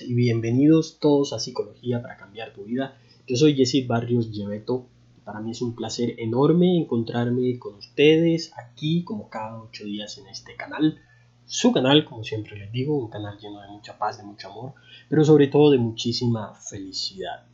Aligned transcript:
y 0.00 0.14
bienvenidos 0.14 0.98
todos 1.00 1.34
a 1.34 1.38
Psicología 1.38 2.00
para 2.00 2.16
cambiar 2.16 2.54
tu 2.54 2.64
vida. 2.64 2.96
Yo 3.26 3.36
soy 3.36 3.54
Jesse 3.54 3.86
Barrios 3.86 4.32
Lleveto. 4.32 4.86
Para 5.22 5.40
mí 5.40 5.50
es 5.50 5.60
un 5.60 5.76
placer 5.76 6.14
enorme 6.18 6.78
encontrarme 6.78 7.58
con 7.58 7.74
ustedes 7.74 8.52
aquí 8.56 9.04
como 9.04 9.28
cada 9.28 9.60
ocho 9.60 9.84
días 9.84 10.16
en 10.16 10.28
este 10.28 10.56
canal. 10.56 10.98
Su 11.44 11.72
canal, 11.72 12.06
como 12.06 12.24
siempre 12.24 12.56
les 12.56 12.72
digo, 12.72 12.96
un 12.96 13.10
canal 13.10 13.36
lleno 13.36 13.60
de 13.60 13.68
mucha 13.68 13.98
paz, 13.98 14.16
de 14.16 14.24
mucho 14.24 14.50
amor, 14.50 14.72
pero 15.10 15.26
sobre 15.26 15.48
todo 15.48 15.70
de 15.70 15.78
muchísima 15.78 16.54
felicidad. 16.54 17.44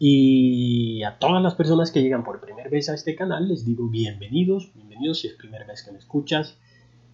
Y 0.00 1.04
a 1.04 1.20
todas 1.20 1.40
las 1.40 1.54
personas 1.54 1.92
que 1.92 2.02
llegan 2.02 2.24
por 2.24 2.40
primera 2.40 2.68
vez 2.68 2.88
a 2.88 2.94
este 2.94 3.14
canal 3.14 3.46
les 3.46 3.64
digo 3.64 3.88
bienvenidos, 3.88 4.72
bienvenidos 4.74 5.20
si 5.20 5.28
es 5.28 5.34
primera 5.34 5.64
vez 5.64 5.84
que 5.84 5.92
me 5.92 5.98
escuchas. 5.98 6.58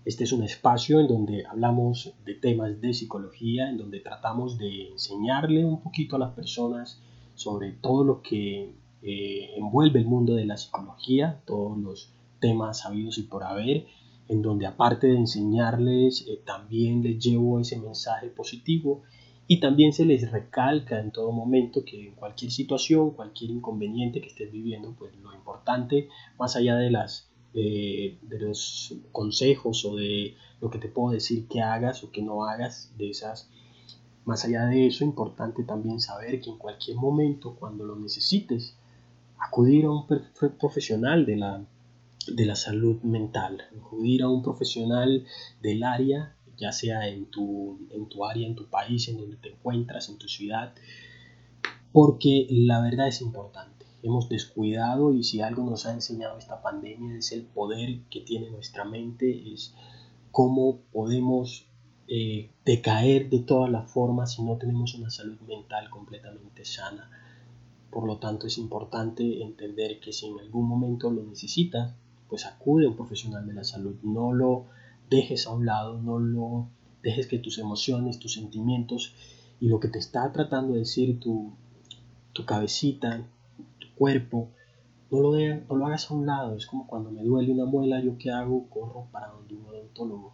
Este 0.04 0.24
es 0.24 0.32
un 0.32 0.42
espacio 0.42 0.98
en 0.98 1.09
donde 1.09 1.45
hablamos 1.46 2.14
de 2.24 2.34
temas 2.34 2.80
de 2.80 2.95
psicología, 2.95 3.68
en 3.68 3.77
donde 3.77 4.00
tratamos 4.00 4.56
de 4.56 4.88
enseñarle 4.88 5.64
un 5.64 5.83
poquito 5.83 6.16
a 6.16 6.19
las 6.20 6.33
personas 6.33 7.02
sobre 7.34 7.72
todo 7.72 8.05
lo 8.05 8.22
que 8.22 8.75
eh, 9.02 9.55
envuelve 9.56 9.98
el 9.98 10.06
mundo 10.06 10.34
de 10.34 10.47
la 10.47 10.56
psicología, 10.56 11.41
todos 11.47 11.78
los 11.78 12.12
temas 12.38 12.84
habidos 12.84 13.19
y 13.19 13.22
por 13.22 13.44
haber, 13.44 13.86
en 14.28 14.42
donde 14.42 14.66
aparte 14.66 15.06
de 15.06 15.16
enseñarles, 15.16 16.27
eh, 16.28 16.41
también 16.44 17.03
les 17.03 17.19
llevo 17.19 17.60
ese 17.60 17.78
mensaje 17.78 18.28
positivo 18.28 19.03
y 19.47 19.58
también 19.58 19.92
se 19.92 20.05
les 20.05 20.30
recalca 20.30 21.00
en 21.00 21.10
todo 21.10 21.32
momento 21.32 21.84
que 21.84 22.08
en 22.08 22.14
cualquier 22.14 22.53
situación, 22.53 23.10
cualquier 23.10 23.50
inconveniente 23.50 24.20
que 24.20 24.28
estés 24.28 24.53
viviendo, 24.53 24.94
pues 24.98 25.14
lo 25.16 25.34
importante, 25.34 26.08
más 26.38 26.56
allá 26.56 26.77
de 26.77 26.91
las 26.91 27.30
de, 27.53 28.19
los 28.39 28.95
consejos 29.12 29.84
o 29.84 29.97
de 29.97 30.37
lo 30.61 30.70
que 30.70 30.79
te 30.79 30.89
puedo 30.89 31.12
decir 31.12 31.47
que 31.48 31.61
hagas 31.61 32.05
o 32.05 32.11
que 32.11 32.23
no 32.23 32.45
hagas 32.45 32.93
de 32.97 33.11
esas. 33.11 33.48
Más 34.25 34.45
allá 34.45 34.67
de 34.67 34.87
eso, 34.87 35.05
importante 35.05 35.65
también 35.65 36.01
saber 36.01 36.41
que 36.41 36.51
en 36.51 36.59
cualquier 36.59 36.97
momento, 36.97 37.56
cuando 37.59 37.84
lo 37.84 37.97
necesites, 37.97 38.77
acudir 39.39 39.87
a 39.87 39.91
un 39.91 40.06
profesional 40.59 41.25
de 41.25 41.37
la, 41.37 41.65
de 42.27 42.47
la 42.47 42.55
salud 42.55 43.01
mental, 43.03 43.62
acudir 43.78 44.23
a 44.23 44.28
un 44.28 44.43
profesional 44.43 45.25
del 45.62 45.83
área, 45.83 46.37
ya 46.56 46.73
sea 46.73 47.09
en 47.09 47.27
tu, 47.27 47.78
en 47.91 48.09
tu 48.09 48.25
área, 48.25 48.47
en 48.47 48.55
tu 48.55 48.67
país, 48.67 49.09
en 49.09 49.17
donde 49.17 49.37
te 49.37 49.48
encuentras, 49.48 50.11
en 50.11 50.19
tu 50.19 50.28
ciudad, 50.28 50.75
porque 51.93 52.47
la 52.51 52.83
verdad 52.83 53.09
es 53.09 53.23
importante 53.23 53.80
hemos 54.03 54.29
descuidado 54.29 55.12
y 55.15 55.25
si 55.25 55.41
algo 55.41 55.69
nos 55.69 55.87
ha 55.87 55.93
enseñado 55.93 56.39
esta 56.39 56.62
pandemia 56.62 57.17
es 57.17 57.33
el 57.33 57.43
poder 57.43 58.01
que 58.11 58.20
tiene 58.20 58.51
nuestra 58.51 58.84
mente, 58.84 59.53
es 59.53 59.75
cómo 60.31 60.79
podemos 60.93 61.67
eh, 62.09 62.51
decaer 62.65 63.31
de 63.31 63.41
todas 63.41 63.71
las 63.71 63.91
formas 63.91 64.34
si 64.34 64.43
no 64.43 64.56
tenemos 64.56 64.95
una 64.95 65.11
salud 65.11 65.39
mental 65.41 65.91
completamente 65.91 66.65
sana. 66.65 67.11
Por 67.91 68.06
lo 68.06 68.19
tanto 68.19 68.47
es 68.47 68.59
importante 68.59 69.43
entender 69.43 70.00
que 70.00 70.12
si 70.12 70.27
en 70.27 70.39
algún 70.41 70.66
momento 70.66 71.10
lo 71.10 71.22
necesitas, 71.22 71.94
pues 72.28 72.47
acude 72.47 72.87
a 72.87 72.89
un 72.89 72.97
profesional 72.97 73.47
de 73.47 73.55
la 73.55 73.65
salud, 73.65 73.97
no 74.03 74.33
lo 74.33 74.66
dejes 75.09 75.47
a 75.47 75.50
un 75.50 75.66
lado, 75.66 76.00
no 76.00 76.19
lo 76.19 76.69
dejes 77.03 77.27
que 77.27 77.39
tus 77.39 77.59
emociones, 77.59 78.19
tus 78.19 78.34
sentimientos 78.34 79.15
y 79.60 79.69
lo 79.69 79.81
que 79.81 79.89
te 79.89 79.99
está 79.99 80.31
tratando 80.33 80.75
de 80.75 80.81
decir 80.81 81.19
tu, 81.19 81.53
tu 82.33 82.44
cabecita, 82.44 83.27
cuerpo, 84.00 84.49
no 85.11 85.21
lo, 85.21 85.33
no 85.37 85.77
lo 85.77 85.87
hagas 85.87 86.11
a 86.11 86.15
un 86.15 86.25
lado. 86.25 86.56
Es 86.56 86.65
como 86.65 86.87
cuando 86.87 87.11
me 87.11 87.22
duele 87.22 87.53
una 87.53 87.66
muela, 87.66 88.00
yo 88.00 88.16
qué 88.16 88.31
hago, 88.31 88.66
corro 88.71 89.09
para 89.12 89.28
donde 89.28 89.55
un 89.55 89.66
odontólogo. 89.66 90.33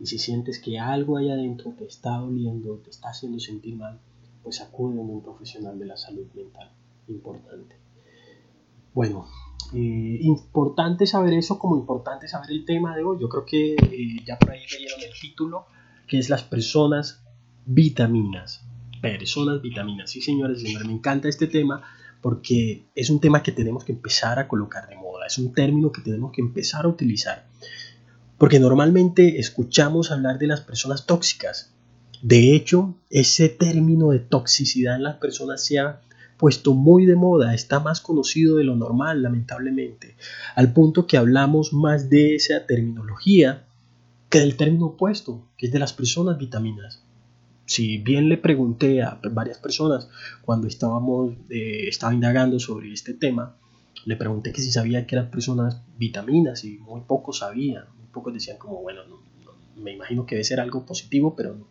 Y 0.00 0.06
si 0.06 0.18
sientes 0.18 0.58
que 0.58 0.80
algo 0.80 1.16
ahí 1.16 1.30
adentro 1.30 1.72
te 1.78 1.84
está 1.84 2.16
doliendo, 2.18 2.78
te 2.78 2.90
está 2.90 3.10
haciendo 3.10 3.38
sentir 3.38 3.76
mal, 3.76 4.00
pues 4.42 4.60
acude 4.60 4.98
a 4.98 5.02
un 5.02 5.22
profesional 5.22 5.78
de 5.78 5.86
la 5.86 5.96
salud 5.96 6.26
mental. 6.34 6.72
Importante. 7.06 7.76
Bueno, 8.92 9.26
eh, 9.72 10.18
importante 10.22 11.06
saber 11.06 11.34
eso 11.34 11.56
como 11.56 11.76
importante 11.76 12.26
saber 12.26 12.50
el 12.50 12.64
tema 12.64 12.96
de 12.96 13.04
hoy. 13.04 13.18
Yo 13.20 13.28
creo 13.28 13.44
que 13.44 13.74
eh, 13.74 14.24
ya 14.26 14.40
por 14.40 14.50
ahí 14.50 14.62
leyeron 14.72 15.00
el 15.00 15.20
título, 15.20 15.66
que 16.08 16.18
es 16.18 16.28
las 16.28 16.42
personas 16.42 17.22
vitaminas. 17.64 18.66
Personas 19.00 19.62
vitaminas. 19.62 20.10
Sí, 20.10 20.20
señores, 20.20 20.62
señores, 20.62 20.88
me 20.88 20.94
encanta 20.94 21.28
este 21.28 21.46
tema 21.46 21.84
porque 22.24 22.86
es 22.94 23.10
un 23.10 23.20
tema 23.20 23.42
que 23.42 23.52
tenemos 23.52 23.84
que 23.84 23.92
empezar 23.92 24.38
a 24.38 24.48
colocar 24.48 24.88
de 24.88 24.96
moda, 24.96 25.26
es 25.26 25.36
un 25.36 25.52
término 25.52 25.92
que 25.92 26.00
tenemos 26.00 26.32
que 26.32 26.40
empezar 26.40 26.86
a 26.86 26.88
utilizar, 26.88 27.44
porque 28.38 28.58
normalmente 28.58 29.38
escuchamos 29.38 30.10
hablar 30.10 30.38
de 30.38 30.46
las 30.46 30.62
personas 30.62 31.04
tóxicas. 31.04 31.74
De 32.22 32.54
hecho, 32.54 32.94
ese 33.10 33.50
término 33.50 34.08
de 34.08 34.20
toxicidad 34.20 34.96
en 34.96 35.02
las 35.02 35.16
personas 35.16 35.66
se 35.66 35.78
ha 35.78 36.00
puesto 36.38 36.72
muy 36.72 37.04
de 37.04 37.14
moda, 37.14 37.52
está 37.52 37.78
más 37.78 38.00
conocido 38.00 38.56
de 38.56 38.64
lo 38.64 38.74
normal, 38.74 39.22
lamentablemente, 39.22 40.16
al 40.54 40.72
punto 40.72 41.06
que 41.06 41.18
hablamos 41.18 41.74
más 41.74 42.08
de 42.08 42.36
esa 42.36 42.64
terminología 42.64 43.66
que 44.30 44.40
del 44.40 44.56
término 44.56 44.86
opuesto, 44.86 45.46
que 45.58 45.66
es 45.66 45.72
de 45.72 45.78
las 45.78 45.92
personas 45.92 46.38
vitaminas 46.38 47.03
si 47.66 47.98
bien 47.98 48.28
le 48.28 48.36
pregunté 48.36 49.02
a 49.02 49.18
varias 49.30 49.58
personas 49.58 50.08
cuando 50.42 50.66
estábamos, 50.66 51.34
eh, 51.50 51.88
estaba 51.88 52.12
indagando 52.12 52.58
sobre 52.58 52.92
este 52.92 53.14
tema, 53.14 53.56
le 54.04 54.16
pregunté 54.16 54.52
que 54.52 54.60
si 54.60 54.70
sabía 54.70 55.06
que 55.06 55.14
eran 55.14 55.30
personas 55.30 55.82
vitaminas 55.96 56.64
y 56.64 56.78
muy 56.78 57.02
pocos 57.02 57.38
sabían, 57.38 57.84
muy 57.96 58.08
pocos 58.08 58.34
decían 58.34 58.58
como, 58.58 58.82
bueno, 58.82 59.02
me 59.76 59.92
imagino 59.92 60.26
que 60.26 60.34
debe 60.34 60.44
ser 60.44 60.60
algo 60.60 60.84
positivo, 60.84 61.34
pero 61.34 61.54
no, 61.54 61.68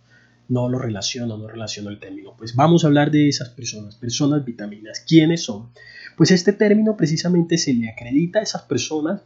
no 0.49 0.69
lo 0.69 0.79
relaciono, 0.79 1.37
no 1.37 1.47
relaciono 1.47 1.89
el 1.89 1.99
término. 1.99 2.35
Pues 2.37 2.55
vamos 2.55 2.83
a 2.83 2.87
hablar 2.87 3.11
de 3.11 3.29
esas 3.29 3.49
personas, 3.49 3.95
personas 3.95 4.43
vitaminas. 4.43 4.99
¿Quiénes 5.07 5.43
son? 5.43 5.69
Pues 6.17 6.31
este 6.31 6.53
término 6.53 6.97
precisamente 6.97 7.57
se 7.57 7.73
le 7.73 7.89
acredita 7.89 8.39
a 8.39 8.43
esas 8.43 8.63
personas 8.63 9.21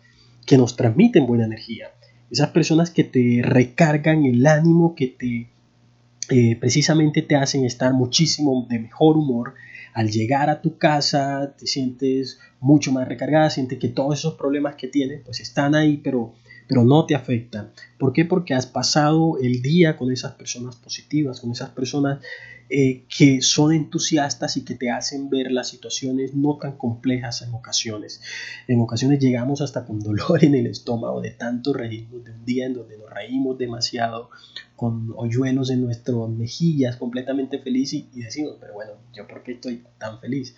que 0.46 0.58
nos 0.58 0.76
transmiten 0.76 1.28
buena 1.28 1.46
energía, 1.46 1.92
esas 2.32 2.50
personas 2.50 2.92
que 2.92 3.04
te 3.04 3.42
recargan 3.44 4.26
el 4.26 4.46
ánimo, 4.46 4.96
que 4.96 5.08
te 5.08 5.50
eh, 6.30 6.58
precisamente 6.60 7.22
te 7.22 7.36
hacen 7.36 7.66
estar 7.66 7.94
muchísimo 7.94 8.66
de 8.70 8.80
mejor 8.80 9.18
humor. 9.18 9.54
Al 9.94 10.12
llegar 10.12 10.50
a 10.50 10.62
tu 10.62 10.78
casa 10.78 11.56
te 11.58 11.66
sientes 11.66 12.40
mucho 12.60 12.92
más 12.92 13.08
recargada, 13.08 13.50
sientes 13.50 13.80
que 13.80 13.88
todos 13.88 14.20
esos 14.20 14.36
problemas 14.36 14.76
que 14.76 14.88
tienes 14.88 15.22
pues 15.24 15.40
están 15.40 15.74
ahí, 15.74 15.98
pero, 15.98 16.34
pero 16.68 16.84
no 16.84 17.06
te 17.06 17.16
afectan. 17.16 17.72
¿Por 17.98 18.14
qué? 18.14 18.26
Porque 18.26 18.54
has 18.54 18.68
pasado 18.68 19.38
el 19.42 19.62
día 19.62 19.98
con 19.98 20.12
esas 20.12 20.34
personas 20.34 20.76
positivas, 20.76 21.40
con 21.40 21.52
esas 21.52 21.70
personas 21.70 22.20
eh, 22.70 23.06
que 23.08 23.42
son 23.42 23.72
entusiastas 23.72 24.58
y 24.58 24.66
que 24.66 24.76
te 24.76 24.92
hacen 24.92 25.30
ver 25.30 25.52
las 25.54 25.70
situaciones 25.70 26.36
no 26.36 26.58
tan 26.58 26.78
complejas 26.78 27.42
en 27.42 27.54
ocasiones. 27.54 28.22
En 28.68 28.82
ocasiones 28.82 29.20
llegamos 29.20 29.62
hasta 29.62 29.86
con 29.86 30.00
dolor 30.02 30.44
en 30.44 30.54
el 30.54 30.68
estómago 30.68 31.22
de 31.22 31.32
tanto 31.32 31.72
reírnos, 31.72 32.26
de 32.26 32.32
un 32.32 32.44
día 32.44 32.66
en 32.66 32.74
donde 32.74 32.98
nos 32.98 33.10
reímos 33.10 33.58
demasiado, 33.58 34.30
con 34.78 35.12
hoyuelos 35.18 35.72
en 35.72 35.82
nuestras 35.82 36.30
mejillas, 36.30 36.96
completamente 36.96 37.60
feliz 37.60 37.92
y, 37.94 38.10
y 38.14 38.22
decimos, 38.22 38.56
pero 38.62 38.74
bueno, 38.76 38.94
¿yo 39.14 39.28
por 39.28 39.44
qué 39.44 39.54
estoy 39.54 39.84
tan 39.98 40.22
feliz? 40.22 40.56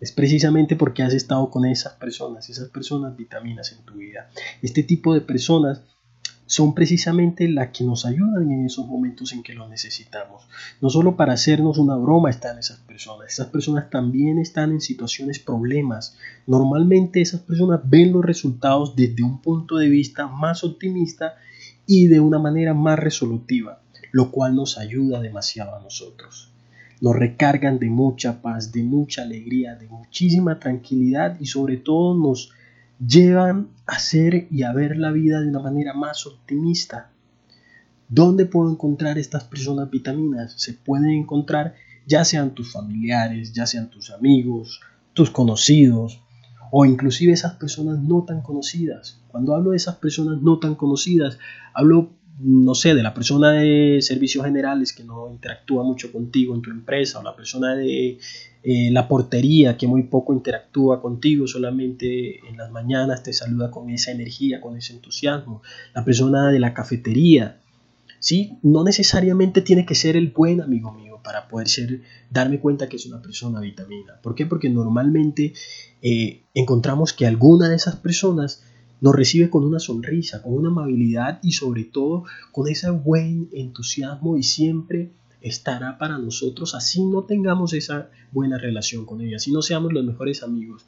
Es 0.00 0.12
precisamente 0.12 0.76
porque 0.76 1.02
has 1.02 1.12
estado 1.12 1.50
con 1.50 1.66
esas 1.66 1.92
personas, 1.92 2.48
esas 2.48 2.70
personas 2.70 3.16
vitaminas 3.16 3.70
en 3.72 3.84
tu 3.84 3.94
vida. 3.94 4.30
Este 4.62 4.82
tipo 4.82 5.12
de 5.12 5.20
personas 5.20 5.82
son 6.50 6.74
precisamente 6.74 7.46
las 7.48 7.68
que 7.68 7.84
nos 7.84 8.04
ayudan 8.04 8.50
en 8.50 8.66
esos 8.66 8.84
momentos 8.84 9.32
en 9.32 9.44
que 9.44 9.54
lo 9.54 9.68
necesitamos. 9.68 10.48
No 10.80 10.90
solo 10.90 11.14
para 11.16 11.34
hacernos 11.34 11.78
una 11.78 11.94
broma 11.94 12.28
están 12.28 12.58
esas 12.58 12.80
personas, 12.80 13.30
esas 13.30 13.46
personas 13.48 13.88
también 13.88 14.38
están 14.40 14.72
en 14.72 14.80
situaciones 14.80 15.38
problemas. 15.38 16.16
Normalmente 16.48 17.20
esas 17.20 17.42
personas 17.42 17.82
ven 17.84 18.12
los 18.12 18.24
resultados 18.24 18.96
desde 18.96 19.22
un 19.22 19.40
punto 19.40 19.76
de 19.76 19.90
vista 19.90 20.26
más 20.26 20.64
optimista 20.64 21.36
y 21.92 22.06
de 22.06 22.20
una 22.20 22.38
manera 22.38 22.72
más 22.72 23.00
resolutiva, 23.00 23.80
lo 24.12 24.30
cual 24.30 24.54
nos 24.54 24.78
ayuda 24.78 25.20
demasiado 25.20 25.74
a 25.74 25.80
nosotros. 25.80 26.52
Nos 27.00 27.16
recargan 27.16 27.80
de 27.80 27.90
mucha 27.90 28.40
paz, 28.40 28.70
de 28.70 28.84
mucha 28.84 29.22
alegría, 29.22 29.74
de 29.74 29.88
muchísima 29.88 30.60
tranquilidad 30.60 31.36
y 31.40 31.46
sobre 31.46 31.78
todo 31.78 32.16
nos 32.16 32.52
llevan 33.04 33.70
a 33.86 33.98
ser 33.98 34.46
y 34.52 34.62
a 34.62 34.72
ver 34.72 34.98
la 34.98 35.10
vida 35.10 35.40
de 35.40 35.48
una 35.48 35.58
manera 35.58 35.92
más 35.92 36.28
optimista. 36.28 37.10
¿Dónde 38.08 38.46
puedo 38.46 38.70
encontrar 38.70 39.18
estas 39.18 39.42
personas 39.42 39.90
vitaminas? 39.90 40.52
Se 40.58 40.74
pueden 40.74 41.10
encontrar 41.10 41.74
ya 42.06 42.24
sean 42.24 42.54
tus 42.54 42.70
familiares, 42.70 43.52
ya 43.52 43.66
sean 43.66 43.90
tus 43.90 44.12
amigos, 44.12 44.80
tus 45.12 45.30
conocidos, 45.30 46.20
o 46.70 46.84
inclusive 46.84 47.32
esas 47.32 47.54
personas 47.54 47.98
no 47.98 48.24
tan 48.24 48.42
conocidas. 48.42 49.20
Cuando 49.28 49.54
hablo 49.54 49.70
de 49.70 49.76
esas 49.76 49.96
personas 49.96 50.40
no 50.42 50.58
tan 50.58 50.74
conocidas, 50.74 51.38
hablo, 51.74 52.10
no 52.38 52.74
sé, 52.74 52.94
de 52.94 53.02
la 53.02 53.14
persona 53.14 53.52
de 53.52 53.98
servicios 54.02 54.44
generales 54.44 54.92
que 54.92 55.04
no 55.04 55.30
interactúa 55.30 55.84
mucho 55.84 56.12
contigo 56.12 56.54
en 56.54 56.62
tu 56.62 56.70
empresa, 56.70 57.18
o 57.18 57.22
la 57.22 57.36
persona 57.36 57.74
de 57.74 58.18
eh, 58.62 58.90
la 58.90 59.08
portería 59.08 59.76
que 59.76 59.86
muy 59.86 60.04
poco 60.04 60.32
interactúa 60.32 61.00
contigo, 61.02 61.46
solamente 61.46 62.46
en 62.48 62.56
las 62.56 62.70
mañanas 62.70 63.22
te 63.22 63.32
saluda 63.32 63.70
con 63.70 63.90
esa 63.90 64.12
energía, 64.12 64.60
con 64.60 64.76
ese 64.76 64.92
entusiasmo, 64.92 65.62
la 65.94 66.04
persona 66.04 66.50
de 66.50 66.60
la 66.60 66.74
cafetería, 66.74 67.60
¿sí? 68.18 68.58
No 68.62 68.84
necesariamente 68.84 69.60
tiene 69.60 69.84
que 69.84 69.94
ser 69.94 70.16
el 70.16 70.28
buen 70.28 70.60
amigo 70.60 70.92
mío 70.92 71.09
para 71.22 71.48
poder 71.48 71.68
ser, 71.68 72.02
darme 72.30 72.60
cuenta 72.60 72.88
que 72.88 72.96
es 72.96 73.06
una 73.06 73.22
persona 73.22 73.60
vitamina. 73.60 74.20
¿Por 74.22 74.34
qué? 74.34 74.46
Porque 74.46 74.68
normalmente 74.68 75.52
eh, 76.02 76.42
encontramos 76.54 77.12
que 77.12 77.26
alguna 77.26 77.68
de 77.68 77.76
esas 77.76 77.96
personas 77.96 78.62
nos 79.00 79.14
recibe 79.14 79.50
con 79.50 79.64
una 79.64 79.78
sonrisa, 79.78 80.42
con 80.42 80.52
una 80.54 80.68
amabilidad 80.68 81.38
y 81.42 81.52
sobre 81.52 81.84
todo 81.84 82.24
con 82.52 82.68
ese 82.68 82.90
buen 82.90 83.48
entusiasmo 83.52 84.36
y 84.36 84.42
siempre 84.42 85.10
estará 85.40 85.96
para 85.96 86.18
nosotros 86.18 86.74
así 86.74 87.02
no 87.02 87.22
tengamos 87.22 87.72
esa 87.72 88.10
buena 88.30 88.58
relación 88.58 89.06
con 89.06 89.22
ella, 89.22 89.36
así 89.36 89.52
no 89.52 89.62
seamos 89.62 89.92
los 89.92 90.04
mejores 90.04 90.42
amigos. 90.42 90.84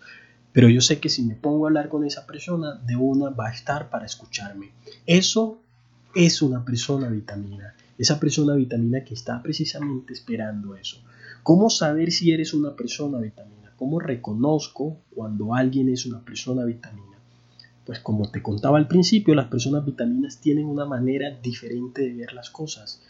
Pero 0.52 0.68
yo 0.68 0.82
sé 0.82 1.00
que 1.00 1.08
si 1.08 1.22
me 1.22 1.34
pongo 1.34 1.64
a 1.64 1.68
hablar 1.70 1.88
con 1.88 2.04
esa 2.04 2.26
persona, 2.26 2.74
de 2.74 2.94
una 2.94 3.30
va 3.30 3.48
a 3.48 3.52
estar 3.52 3.88
para 3.88 4.04
escucharme. 4.04 4.70
Eso 5.06 5.58
es 6.14 6.42
una 6.42 6.62
persona 6.62 7.08
vitamina. 7.08 7.74
Esa 8.02 8.18
persona 8.18 8.56
vitamina 8.56 9.04
que 9.04 9.14
está 9.14 9.40
precisamente 9.40 10.12
esperando 10.12 10.74
eso. 10.74 10.96
¿Cómo 11.44 11.70
saber 11.70 12.10
si 12.10 12.32
eres 12.32 12.52
una 12.52 12.74
persona 12.74 13.18
vitamina? 13.18 13.72
¿Cómo 13.76 14.00
reconozco 14.00 14.98
cuando 15.14 15.54
alguien 15.54 15.88
es 15.88 16.04
una 16.04 16.20
persona 16.24 16.64
vitamina? 16.64 17.16
Pues 17.86 18.00
como 18.00 18.28
te 18.28 18.42
contaba 18.42 18.76
al 18.78 18.88
principio, 18.88 19.36
las 19.36 19.46
personas 19.46 19.86
vitaminas 19.86 20.40
tienen 20.40 20.66
una 20.66 20.84
manera 20.84 21.30
diferente 21.40 22.02
de 22.02 22.12
ver 22.12 22.32
las 22.32 22.50
cosas, 22.50 23.04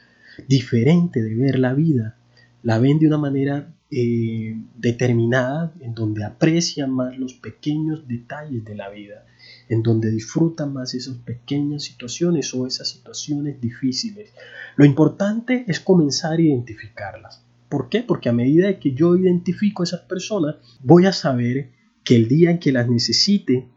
diferente 0.47 1.23
de 1.23 1.37
ver 1.37 1.59
la 1.59 1.73
vida. 1.73 2.19
La 2.63 2.79
ven 2.79 2.99
de 2.99 3.07
una 3.07 3.17
manera 3.17 3.73
eh, 3.95 4.57
determinada 4.75 5.75
en 5.81 5.95
donde 5.95 6.25
aprecian 6.25 6.91
más 6.91 7.19
los 7.19 7.35
pequeños 7.35 8.09
detalles 8.09 8.65
de 8.65 8.75
la 8.75 8.89
vida 8.89 9.27
en 9.69 9.83
donde 9.83 10.11
disfrutan 10.11 10.73
más 10.73 10.95
esas 10.95 11.17
pequeñas 11.17 11.85
situaciones 11.85 12.53
o 12.55 12.67
esas 12.67 12.89
situaciones 12.89 13.61
difíciles. 13.61 14.33
Lo 14.77 14.85
importante 14.85 15.65
es 15.69 15.81
comenzar 15.81 16.39
a 16.39 16.43
identificarlas. 16.43 17.45
¿Por 17.69 17.89
qué? 17.89 18.03
Porque 18.03 18.29
a 18.29 18.33
medida 18.33 18.79
que 18.79 18.93
yo 18.93 19.17
identifico 19.17 19.83
esas 19.83 20.01
personas, 20.01 20.57
voy 20.83 21.07
a 21.07 21.13
saber 21.13 21.71
que 22.05 22.17
el 22.17 22.29
día 22.29 22.51
en 22.51 22.59
que 22.59 22.73
las 22.73 22.89
necesite, 22.89 23.69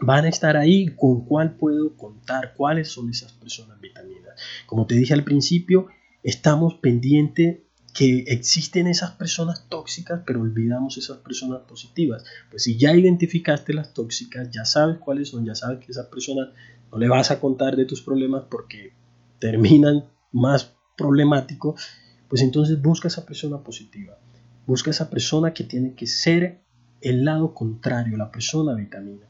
van 0.00 0.24
a 0.24 0.28
estar 0.28 0.56
ahí 0.56 0.88
con 0.96 1.24
cuál 1.24 1.56
puedo 1.56 1.96
contar, 1.96 2.54
cuáles 2.56 2.88
son 2.88 3.08
esas 3.08 3.32
personas 3.32 3.80
vitaminas. 3.80 4.34
Como 4.66 4.86
te 4.86 4.96
dije 4.96 5.14
al 5.14 5.24
principio, 5.24 5.86
estamos 6.22 6.74
pendientes 6.74 7.58
que 7.92 8.24
existen 8.28 8.86
esas 8.86 9.12
personas 9.12 9.66
tóxicas, 9.68 10.22
pero 10.26 10.40
olvidamos 10.40 10.96
esas 10.96 11.18
personas 11.18 11.60
positivas. 11.62 12.24
Pues 12.50 12.62
si 12.62 12.78
ya 12.78 12.94
identificaste 12.94 13.74
las 13.74 13.92
tóxicas, 13.92 14.50
ya 14.50 14.64
sabes 14.64 14.98
cuáles 14.98 15.28
son, 15.28 15.44
ya 15.44 15.54
sabes 15.54 15.84
que 15.84 15.92
esas 15.92 16.06
personas 16.06 16.48
no 16.90 16.98
le 16.98 17.08
vas 17.08 17.30
a 17.30 17.38
contar 17.38 17.76
de 17.76 17.84
tus 17.84 18.00
problemas 18.00 18.44
porque 18.50 18.94
terminan 19.38 20.04
más 20.32 20.72
problemáticos, 20.96 21.82
pues 22.28 22.40
entonces 22.42 22.80
busca 22.80 23.08
esa 23.08 23.26
persona 23.26 23.58
positiva. 23.58 24.18
Busca 24.66 24.90
esa 24.90 25.10
persona 25.10 25.52
que 25.52 25.64
tiene 25.64 25.94
que 25.94 26.06
ser 26.06 26.62
el 27.02 27.24
lado 27.24 27.52
contrario, 27.52 28.16
la 28.16 28.30
persona 28.30 28.74
vitamina. 28.74 29.26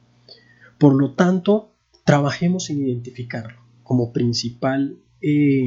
Por 0.78 0.94
lo 0.94 1.14
tanto, 1.14 1.72
trabajemos 2.04 2.70
en 2.70 2.86
identificarlo 2.86 3.60
como 3.82 4.12
principal 4.12 4.98
eh, 5.20 5.66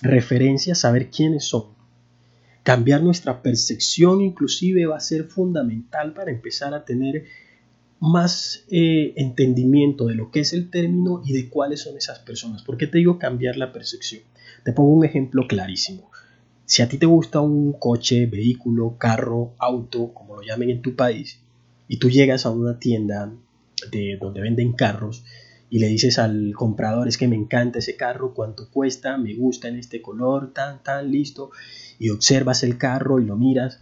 referencia, 0.00 0.74
saber 0.74 1.10
quiénes 1.10 1.44
son 1.44 1.75
Cambiar 2.66 3.00
nuestra 3.00 3.42
percepción 3.42 4.20
inclusive 4.20 4.86
va 4.86 4.96
a 4.96 5.00
ser 5.00 5.28
fundamental 5.28 6.12
para 6.14 6.32
empezar 6.32 6.74
a 6.74 6.84
tener 6.84 7.26
más 8.00 8.64
eh, 8.72 9.12
entendimiento 9.14 10.06
de 10.06 10.16
lo 10.16 10.32
que 10.32 10.40
es 10.40 10.52
el 10.52 10.68
término 10.68 11.22
y 11.24 11.32
de 11.32 11.48
cuáles 11.48 11.82
son 11.82 11.96
esas 11.96 12.18
personas. 12.18 12.64
¿Por 12.64 12.76
qué 12.76 12.88
te 12.88 12.98
digo 12.98 13.20
cambiar 13.20 13.56
la 13.56 13.72
percepción? 13.72 14.22
Te 14.64 14.72
pongo 14.72 14.90
un 14.90 15.04
ejemplo 15.04 15.46
clarísimo. 15.46 16.10
Si 16.64 16.82
a 16.82 16.88
ti 16.88 16.98
te 16.98 17.06
gusta 17.06 17.38
un 17.38 17.72
coche, 17.74 18.26
vehículo, 18.26 18.96
carro, 18.98 19.54
auto, 19.58 20.12
como 20.12 20.34
lo 20.34 20.42
llamen 20.42 20.70
en 20.70 20.82
tu 20.82 20.96
país, 20.96 21.38
y 21.86 21.98
tú 21.98 22.10
llegas 22.10 22.46
a 22.46 22.50
una 22.50 22.80
tienda 22.80 23.32
de 23.92 24.18
donde 24.20 24.40
venden 24.40 24.72
carros 24.72 25.22
y 25.68 25.78
le 25.78 25.88
dices 25.88 26.18
al 26.18 26.52
comprador 26.54 27.08
es 27.08 27.18
que 27.18 27.28
me 27.28 27.36
encanta 27.36 27.78
ese 27.78 27.96
carro, 27.96 28.34
cuánto 28.34 28.70
cuesta, 28.70 29.18
me 29.18 29.34
gusta 29.34 29.68
en 29.68 29.76
este 29.76 30.00
color, 30.00 30.52
tan, 30.52 30.82
tan, 30.82 31.10
listo, 31.10 31.50
y 31.98 32.10
observas 32.10 32.62
el 32.62 32.78
carro 32.78 33.20
y 33.20 33.24
lo 33.24 33.36
miras, 33.36 33.80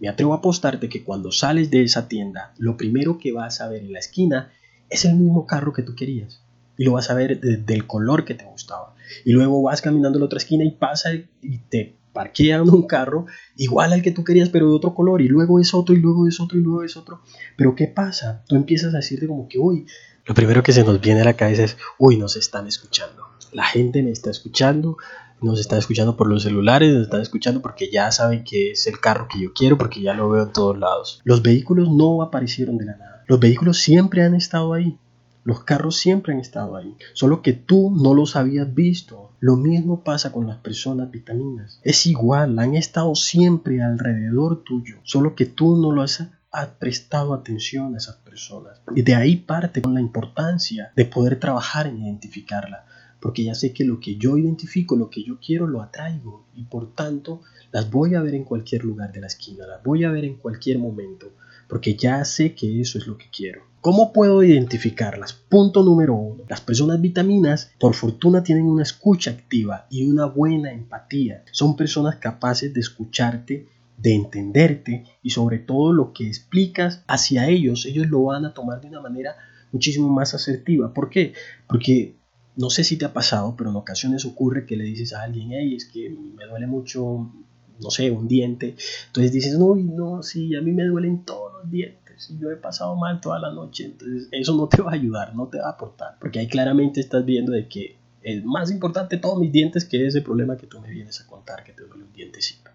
me 0.00 0.08
atrevo 0.08 0.34
a 0.34 0.36
apostarte 0.36 0.88
que 0.88 1.02
cuando 1.02 1.32
sales 1.32 1.70
de 1.70 1.82
esa 1.82 2.08
tienda, 2.08 2.52
lo 2.58 2.76
primero 2.76 3.18
que 3.18 3.32
vas 3.32 3.60
a 3.60 3.68
ver 3.68 3.82
en 3.82 3.92
la 3.92 3.98
esquina 3.98 4.52
es 4.90 5.04
el 5.04 5.16
mismo 5.16 5.46
carro 5.46 5.72
que 5.72 5.82
tú 5.82 5.94
querías. 5.94 6.42
Y 6.76 6.84
lo 6.84 6.92
vas 6.92 7.10
a 7.10 7.14
ver 7.14 7.40
del 7.40 7.86
color 7.86 8.24
que 8.24 8.34
te 8.34 8.44
gustaba. 8.44 8.94
Y 9.24 9.32
luego 9.32 9.62
vas 9.62 9.80
caminando 9.80 10.18
a 10.18 10.20
la 10.20 10.26
otra 10.26 10.38
esquina 10.38 10.64
y 10.64 10.72
pasa 10.72 11.10
y 11.14 11.58
te 11.68 11.96
parquean 12.14 12.68
un 12.70 12.86
carro 12.86 13.26
igual 13.56 13.92
al 13.92 14.00
que 14.00 14.12
tú 14.12 14.24
querías, 14.24 14.48
pero 14.48 14.68
de 14.68 14.74
otro 14.74 14.94
color. 14.94 15.20
Y 15.20 15.28
luego 15.28 15.60
es 15.60 15.74
otro, 15.74 15.94
y 15.94 15.98
luego 15.98 16.26
es 16.26 16.40
otro, 16.40 16.58
y 16.58 16.62
luego 16.62 16.82
es 16.82 16.96
otro. 16.96 17.20
Pero 17.56 17.74
¿qué 17.74 17.86
pasa? 17.86 18.42
Tú 18.46 18.56
empiezas 18.56 18.94
a 18.94 18.98
decirte 18.98 19.26
como 19.26 19.48
que, 19.48 19.58
uy, 19.58 19.86
lo 20.26 20.34
primero 20.34 20.62
que 20.62 20.72
se 20.72 20.84
nos 20.84 21.00
viene 21.00 21.20
a 21.20 21.24
la 21.24 21.34
cabeza 21.34 21.64
es, 21.64 21.76
uy, 21.98 22.16
nos 22.16 22.36
están 22.36 22.66
escuchando. 22.66 23.24
La 23.52 23.64
gente 23.64 24.02
me 24.02 24.10
está 24.10 24.30
escuchando, 24.30 24.96
nos 25.40 25.60
está 25.60 25.76
escuchando 25.76 26.16
por 26.16 26.28
los 26.28 26.42
celulares, 26.42 26.92
nos 26.94 27.04
están 27.04 27.20
escuchando 27.20 27.60
porque 27.60 27.90
ya 27.90 28.10
saben 28.10 28.42
que 28.42 28.72
es 28.72 28.86
el 28.86 28.98
carro 29.00 29.28
que 29.28 29.40
yo 29.40 29.52
quiero, 29.52 29.76
porque 29.76 30.00
ya 30.00 30.14
lo 30.14 30.30
veo 30.30 30.44
en 30.44 30.52
todos 30.52 30.78
lados. 30.78 31.20
Los 31.24 31.42
vehículos 31.42 31.90
no 31.90 32.22
aparecieron 32.22 32.78
de 32.78 32.86
la 32.86 32.96
nada. 32.96 33.24
Los 33.26 33.38
vehículos 33.38 33.78
siempre 33.78 34.22
han 34.22 34.34
estado 34.34 34.72
ahí. 34.72 34.98
Los 35.44 35.62
carros 35.62 35.96
siempre 35.96 36.32
han 36.32 36.40
estado 36.40 36.74
ahí, 36.74 36.96
solo 37.12 37.42
que 37.42 37.52
tú 37.52 37.94
no 37.94 38.14
los 38.14 38.34
habías 38.34 38.74
visto. 38.74 39.32
Lo 39.40 39.56
mismo 39.56 40.02
pasa 40.02 40.32
con 40.32 40.46
las 40.46 40.56
personas 40.56 41.10
vitaminas. 41.10 41.80
Es 41.84 42.06
igual, 42.06 42.58
han 42.58 42.74
estado 42.74 43.14
siempre 43.14 43.82
alrededor 43.82 44.64
tuyo, 44.64 44.96
solo 45.02 45.34
que 45.34 45.44
tú 45.44 45.76
no 45.76 45.92
lo 45.92 46.00
has 46.00 46.26
ha 46.54 46.78
prestado 46.78 47.34
atención 47.34 47.94
a 47.94 47.98
esas 47.98 48.16
personas. 48.16 48.80
Y 48.94 49.02
de 49.02 49.16
ahí 49.16 49.36
parte 49.36 49.82
con 49.82 49.94
la 49.94 50.00
importancia 50.00 50.92
de 50.94 51.04
poder 51.04 51.40
trabajar 51.40 51.88
en 51.88 52.00
identificarla, 52.00 52.86
porque 53.20 53.42
ya 53.42 53.54
sé 53.54 53.72
que 53.72 53.84
lo 53.84 53.98
que 53.98 54.16
yo 54.16 54.38
identifico, 54.38 54.94
lo 54.94 55.10
que 55.10 55.24
yo 55.24 55.38
quiero, 55.44 55.66
lo 55.66 55.82
atraigo 55.82 56.46
y 56.54 56.62
por 56.62 56.94
tanto 56.94 57.40
las 57.72 57.90
voy 57.90 58.14
a 58.14 58.22
ver 58.22 58.34
en 58.34 58.44
cualquier 58.44 58.84
lugar 58.84 59.12
de 59.12 59.20
la 59.20 59.26
esquina, 59.26 59.66
las 59.66 59.82
voy 59.82 60.04
a 60.04 60.12
ver 60.12 60.24
en 60.24 60.36
cualquier 60.36 60.78
momento, 60.78 61.32
porque 61.68 61.96
ya 61.96 62.24
sé 62.24 62.54
que 62.54 62.80
eso 62.80 62.98
es 62.98 63.06
lo 63.08 63.18
que 63.18 63.26
quiero. 63.36 63.62
¿Cómo 63.80 64.12
puedo 64.12 64.42
identificarlas? 64.42 65.34
Punto 65.34 65.82
número 65.82 66.14
uno. 66.14 66.44
Las 66.48 66.62
personas 66.62 67.00
vitaminas, 67.02 67.70
por 67.78 67.94
fortuna, 67.94 68.42
tienen 68.42 68.64
una 68.64 68.82
escucha 68.82 69.30
activa 69.30 69.86
y 69.90 70.06
una 70.06 70.24
buena 70.24 70.72
empatía. 70.72 71.44
Son 71.52 71.76
personas 71.76 72.16
capaces 72.16 72.72
de 72.72 72.80
escucharte 72.80 73.68
de 73.96 74.14
entenderte 74.14 75.04
y 75.22 75.30
sobre 75.30 75.58
todo 75.58 75.92
lo 75.92 76.12
que 76.12 76.26
explicas 76.26 77.02
hacia 77.06 77.48
ellos, 77.48 77.86
ellos 77.86 78.08
lo 78.08 78.24
van 78.24 78.44
a 78.44 78.54
tomar 78.54 78.80
de 78.80 78.88
una 78.88 79.00
manera 79.00 79.36
muchísimo 79.72 80.08
más 80.08 80.34
asertiva. 80.34 80.92
¿Por 80.92 81.10
qué? 81.10 81.32
Porque 81.66 82.16
no 82.56 82.70
sé 82.70 82.84
si 82.84 82.96
te 82.96 83.04
ha 83.04 83.12
pasado, 83.12 83.54
pero 83.56 83.70
en 83.70 83.76
ocasiones 83.76 84.24
ocurre 84.24 84.66
que 84.66 84.76
le 84.76 84.84
dices 84.84 85.12
a 85.12 85.22
alguien, 85.22 85.52
hey, 85.52 85.74
es 85.74 85.86
que 85.86 86.10
me 86.10 86.46
duele 86.46 86.66
mucho, 86.66 87.32
no 87.80 87.90
sé, 87.90 88.10
un 88.10 88.28
diente. 88.28 88.76
Entonces 89.06 89.32
dices, 89.32 89.58
no, 89.58 89.74
no, 89.74 90.22
sí, 90.22 90.54
a 90.54 90.60
mí 90.60 90.72
me 90.72 90.84
duelen 90.84 91.24
todos 91.24 91.52
los 91.52 91.70
dientes 91.70 92.04
yo 92.38 92.50
he 92.50 92.56
pasado 92.56 92.96
mal 92.96 93.20
toda 93.20 93.38
la 93.38 93.52
noche. 93.52 93.86
Entonces 93.86 94.28
eso 94.30 94.56
no 94.56 94.68
te 94.68 94.82
va 94.82 94.92
a 94.92 94.94
ayudar, 94.94 95.34
no 95.34 95.48
te 95.48 95.58
va 95.58 95.66
a 95.66 95.72
aportar, 95.72 96.16
porque 96.20 96.38
ahí 96.38 96.48
claramente 96.48 97.00
estás 97.00 97.24
viendo 97.24 97.52
de 97.52 97.68
que 97.68 97.96
es 98.22 98.44
más 98.44 98.70
importante 98.70 99.18
todos 99.18 99.38
mis 99.38 99.52
dientes 99.52 99.84
que 99.84 100.06
ese 100.06 100.22
problema 100.22 100.56
que 100.56 100.66
tú 100.66 100.80
me 100.80 100.90
vienes 100.90 101.20
a 101.20 101.26
contar, 101.26 101.62
que 101.64 101.72
te 101.72 101.82
duele 101.82 102.04
un 102.04 102.12
dientecito. 102.12 102.70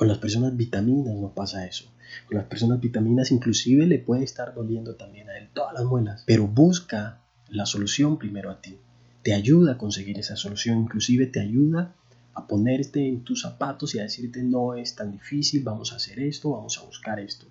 Con 0.00 0.08
las 0.08 0.16
personas 0.16 0.56
vitaminas 0.56 1.14
no 1.14 1.34
pasa 1.34 1.66
eso. 1.66 1.84
Con 2.26 2.38
las 2.38 2.46
personas 2.46 2.80
vitaminas 2.80 3.32
inclusive 3.32 3.84
le 3.84 3.98
puede 3.98 4.24
estar 4.24 4.54
doliendo 4.54 4.94
también 4.94 5.28
a 5.28 5.36
él 5.36 5.50
todas 5.52 5.74
las 5.74 5.84
muelas, 5.84 6.24
pero 6.26 6.46
busca 6.46 7.20
la 7.50 7.66
solución 7.66 8.18
primero 8.18 8.50
a 8.50 8.62
ti. 8.62 8.78
Te 9.22 9.34
ayuda 9.34 9.72
a 9.72 9.76
conseguir 9.76 10.18
esa 10.18 10.36
solución, 10.36 10.78
inclusive 10.78 11.26
te 11.26 11.40
ayuda 11.40 11.94
a 12.32 12.46
ponerte 12.46 13.06
en 13.06 13.24
tus 13.24 13.42
zapatos 13.42 13.94
y 13.94 13.98
a 13.98 14.04
decirte 14.04 14.42
no 14.42 14.74
es 14.74 14.96
tan 14.96 15.12
difícil, 15.12 15.64
vamos 15.64 15.92
a 15.92 15.96
hacer 15.96 16.18
esto, 16.18 16.52
vamos 16.52 16.78
a 16.78 16.86
buscar 16.86 17.20
esto. 17.20 17.44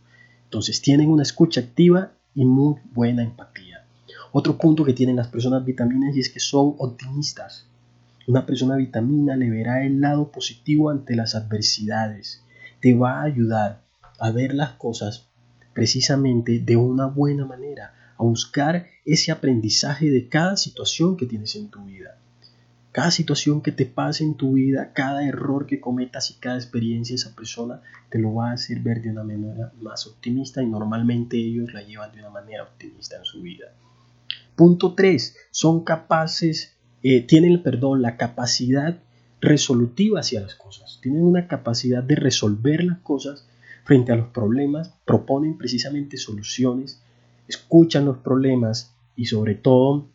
Entonces 0.45 0.81
tienen 0.81 1.11
una 1.11 1.21
escucha 1.21 1.61
activa 1.61 2.13
y 2.33 2.45
muy 2.45 2.77
buena 2.95 3.21
empatía. 3.21 3.85
Otro 4.31 4.57
punto 4.57 4.83
que 4.83 4.93
tienen 4.93 5.17
las 5.17 5.27
personas 5.27 5.63
vitaminas 5.63 6.15
y 6.15 6.21
es 6.21 6.31
que 6.31 6.39
son 6.39 6.73
optimistas. 6.79 7.68
Una 8.29 8.45
persona 8.45 8.75
vitamina 8.75 9.35
le 9.35 9.49
verá 9.49 9.83
el 9.83 10.01
lado 10.01 10.31
positivo 10.31 10.91
ante 10.91 11.15
las 11.15 11.33
adversidades. 11.33 12.45
te 12.79 12.93
va 12.93 13.21
a 13.21 13.23
ayudar 13.23 13.81
a 14.19 14.29
ver 14.29 14.53
las 14.53 14.73
cosas 14.73 15.27
precisamente 15.73 16.59
de 16.59 16.77
una 16.77 17.07
buena 17.07 17.47
manera, 17.47 18.13
a 18.19 18.23
buscar 18.23 18.85
ese 19.03 19.31
aprendizaje 19.31 20.11
de 20.11 20.29
cada 20.29 20.57
situación 20.57 21.17
que 21.17 21.25
tienes 21.25 21.55
en 21.55 21.71
tu 21.71 21.83
vida. 21.85 22.19
Cada 22.91 23.09
situación 23.09 23.63
que 23.63 23.71
te 23.71 23.87
pase 23.87 24.23
en 24.23 24.35
tu 24.35 24.53
vida, 24.53 24.93
cada 24.93 25.27
error 25.27 25.65
que 25.65 25.79
cometas 25.79 26.29
y 26.29 26.35
cada 26.35 26.57
experiencia 26.57 27.15
esa 27.15 27.35
persona 27.35 27.81
te 28.11 28.19
lo 28.19 28.35
va 28.35 28.51
a 28.51 28.53
hacer 28.53 28.79
ver 28.81 29.01
de 29.01 29.09
una 29.09 29.23
manera 29.23 29.73
más 29.81 30.05
optimista 30.05 30.61
y 30.61 30.67
normalmente 30.67 31.35
ellos 31.35 31.73
la 31.73 31.81
llevan 31.81 32.11
de 32.11 32.19
una 32.19 32.29
manera 32.29 32.61
optimista 32.61 33.17
en 33.17 33.25
su 33.25 33.41
vida. 33.41 33.73
Punto 34.55 34.93
3. 34.93 35.35
Son 35.49 35.83
capaces, 35.83 36.78
eh, 37.03 37.21
tienen, 37.21 37.61
perdón, 37.63 38.01
la 38.01 38.17
capacidad 38.17 38.99
resolutiva 39.41 40.19
hacia 40.19 40.41
las 40.41 40.55
cosas. 40.55 40.99
Tienen 41.01 41.23
una 41.23 41.47
capacidad 41.47 42.03
de 42.03 42.15
resolver 42.15 42.83
las 42.83 42.99
cosas 42.99 43.47
frente 43.83 44.11
a 44.11 44.15
los 44.15 44.27
problemas, 44.27 44.93
proponen 45.05 45.57
precisamente 45.57 46.17
soluciones, 46.17 47.01
escuchan 47.47 48.05
los 48.05 48.17
problemas 48.17 48.93
y 49.15 49.25
sobre 49.25 49.55
todo 49.55 50.09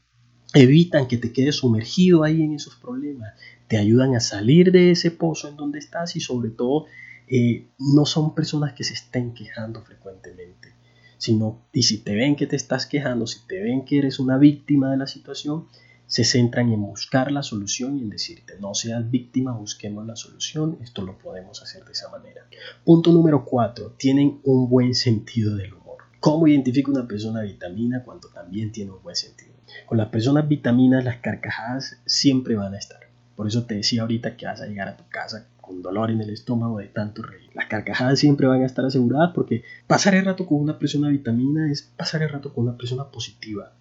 evitan 0.55 1.09
que 1.09 1.19
te 1.19 1.33
quedes 1.33 1.57
sumergido 1.57 2.23
ahí 2.23 2.43
en 2.43 2.55
esos 2.55 2.77
problemas, 2.77 3.35
te 3.67 3.77
ayudan 3.77 4.15
a 4.15 4.21
salir 4.21 4.71
de 4.71 4.93
ese 4.93 5.11
pozo 5.11 5.49
en 5.49 5.57
donde 5.57 5.81
estás 5.81 6.15
y 6.15 6.21
sobre 6.21 6.51
todo 6.51 6.87
eh, 7.27 7.67
no 7.79 8.07
son 8.07 8.35
personas 8.35 8.75
que 8.75 8.85
se 8.85 8.95
estén 8.95 9.35
quejando 9.35 9.83
frecuentemente, 9.83 10.73
sino 11.19 11.63
y 11.73 11.83
si 11.83 11.99
te 11.99 12.15
ven 12.15 12.37
que 12.37 12.47
te 12.47 12.57
estás 12.57 12.87
quejando, 12.87 13.27
si 13.27 13.41
te 13.49 13.61
ven 13.61 13.85
que 13.85 13.99
eres 13.99 14.21
una 14.21 14.39
víctima 14.39 14.91
de 14.91 14.99
la 14.99 15.07
situación, 15.07 15.67
se 16.07 16.25
centran 16.25 16.73
en 16.73 16.83
buscar 16.83 17.33
la 17.33 17.43
solución 17.43 17.97
y 17.99 18.03
en 18.03 18.11
decirte, 18.11 18.55
no 18.61 18.75
seas 18.75 19.11
víctima, 19.11 19.53
busquemos 19.53 20.07
la 20.07 20.17
solución, 20.17 20.79
esto 20.83 21.03
lo 21.03 21.19
podemos 21.19 21.63
hacer 21.63 21.85
de 21.85 21.93
esa 21.93 22.11
manera. 22.11 22.47
Punto 22.85 23.13
número 23.13 23.45
4, 23.45 23.95
tienen 23.97 24.41
un 24.45 24.69
buen 24.69 24.95
sentido 24.95 25.57
del 25.57 25.75
humor. 25.75 25.99
¿Cómo 26.21 26.47
identifica 26.47 26.91
una 26.91 27.07
persona 27.07 27.43
vitamina 27.43 28.03
cuando 28.03 28.29
también 28.29 28.73
tiene 28.73 28.93
un 28.93 29.03
buen 29.03 29.17
sentido? 29.17 29.55
Con 29.87 29.99
las 29.99 30.09
personas 30.09 30.49
vitaminas 30.49 31.05
las 31.05 31.19
carcajadas 31.19 32.01
siempre 32.07 32.55
van 32.55 32.75
a 32.75 32.79
estar. 32.79 33.01
Por 33.37 33.47
eso 33.47 33.65
te 33.65 33.75
decía 33.75 34.03
ahorita 34.03 34.37
que 34.37 34.47
vas 34.47 34.61
a 34.61 34.67
llegar 34.67 34.89
a 34.89 34.97
tu 34.97 35.09
casa 35.09 35.49
con 35.61 35.83
dolor 35.83 36.11
en 36.11 36.21
el 36.21 36.31
estómago 36.31 36.79
de 36.79 36.87
tanto 36.87 37.23
reír. 37.23 37.51
Las 37.55 37.67
carcajadas 37.67 38.19
siempre 38.19 38.47
van 38.47 38.63
a 38.63 38.67
estar 38.67 38.85
aseguradas 38.85 39.33
porque 39.35 39.65
pasar 39.87 40.15
el 40.15 40.25
rato 40.25 40.47
con 40.47 40.61
una 40.61 40.79
persona 40.79 41.09
vitamina 41.09 41.71
es 41.71 41.83
pasar 41.83 42.23
el 42.23 42.29
rato 42.29 42.53
con 42.53 42.69
una 42.69 42.77
persona 42.77 43.11
positiva. 43.11 43.73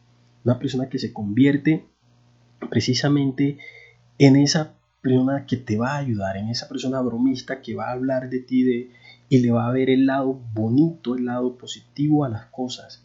Una 0.44 0.60
persona 0.60 0.90
que 0.90 1.00
se 1.00 1.14
convierte 1.14 1.86
precisamente 2.70 3.58
en 4.18 4.36
esa 4.36 4.74
persona 5.02 5.46
que 5.46 5.58
te 5.58 5.78
va 5.78 5.96
a 5.96 5.98
ayudar, 5.98 6.38
en 6.38 6.50
esa 6.50 6.68
persona 6.70 7.02
bromista 7.02 7.62
que 7.62 7.76
va 7.76 7.90
a 7.90 7.94
hablar 7.94 8.30
de 8.30 8.40
ti 8.40 8.64
de, 8.64 8.92
y 9.30 9.40
le 9.40 9.52
va 9.52 9.68
a 9.68 9.72
ver 9.72 9.90
el 9.90 10.06
lado 10.06 10.40
bonito, 10.54 11.16
el 11.16 11.26
lado 11.26 11.58
positivo 11.58 12.24
a 12.24 12.30
las 12.30 12.46
cosas. 12.46 13.04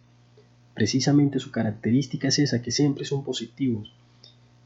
Precisamente 0.75 1.41
su 1.41 1.51
característica 1.51 2.29
es 2.29 2.39
esa, 2.39 2.63
que 2.63 2.71
siempre 2.71 3.05
son 3.05 3.25
positivos. 3.25 3.93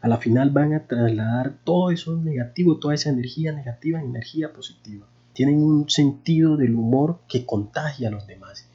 A 0.02 0.08
la 0.08 0.18
final 0.18 0.50
van 0.50 0.74
a 0.74 0.86
trasladar 0.86 1.54
todo 1.64 1.90
eso 1.90 2.16
negativo, 2.16 2.78
toda 2.78 2.94
esa 2.94 3.10
energía 3.10 3.52
negativa 3.52 4.00
en 4.00 4.06
energía 4.06 4.52
positiva. 4.52 5.06
Tienen 5.32 5.62
un 5.62 5.88
sentido 5.88 6.56
del 6.56 6.74
humor 6.74 7.20
que 7.28 7.46
contagia 7.46 8.08
a 8.08 8.10
los 8.10 8.26
demás. 8.26 8.68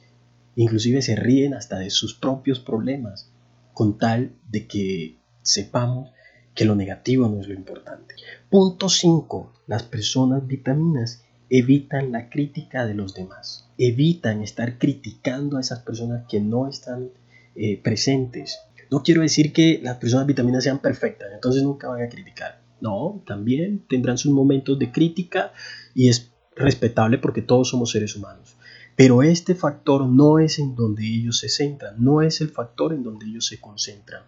Inclusive 0.56 1.02
se 1.02 1.14
ríen 1.14 1.54
hasta 1.54 1.78
de 1.78 1.90
sus 1.90 2.14
propios 2.14 2.58
problemas, 2.58 3.30
con 3.72 3.98
tal 3.98 4.32
de 4.50 4.66
que 4.66 5.17
sepamos 5.48 6.10
que 6.54 6.64
lo 6.64 6.74
negativo 6.74 7.28
no 7.28 7.40
es 7.40 7.48
lo 7.48 7.54
importante. 7.54 8.14
Punto 8.50 8.88
5. 8.88 9.52
Las 9.66 9.82
personas 9.84 10.46
vitaminas 10.46 11.24
evitan 11.48 12.12
la 12.12 12.28
crítica 12.28 12.84
de 12.84 12.94
los 12.94 13.14
demás. 13.14 13.70
Evitan 13.78 14.42
estar 14.42 14.78
criticando 14.78 15.56
a 15.56 15.60
esas 15.60 15.80
personas 15.80 16.24
que 16.28 16.40
no 16.40 16.68
están 16.68 17.10
eh, 17.54 17.80
presentes. 17.80 18.58
No 18.90 19.02
quiero 19.02 19.22
decir 19.22 19.52
que 19.52 19.80
las 19.82 19.96
personas 19.96 20.26
vitaminas 20.26 20.64
sean 20.64 20.80
perfectas, 20.80 21.28
entonces 21.32 21.62
nunca 21.62 21.88
van 21.88 22.02
a 22.02 22.08
criticar. 22.08 22.60
No, 22.80 23.22
también 23.26 23.84
tendrán 23.88 24.18
sus 24.18 24.32
momentos 24.32 24.78
de 24.78 24.92
crítica 24.92 25.52
y 25.94 26.08
es 26.08 26.30
respetable 26.56 27.18
porque 27.18 27.42
todos 27.42 27.68
somos 27.68 27.90
seres 27.90 28.16
humanos. 28.16 28.56
Pero 28.96 29.22
este 29.22 29.54
factor 29.54 30.06
no 30.06 30.38
es 30.38 30.58
en 30.58 30.74
donde 30.74 31.06
ellos 31.06 31.38
se 31.38 31.48
centran, 31.48 32.02
no 32.02 32.20
es 32.20 32.40
el 32.40 32.48
factor 32.48 32.92
en 32.92 33.02
donde 33.02 33.26
ellos 33.26 33.46
se 33.46 33.60
concentran 33.60 34.22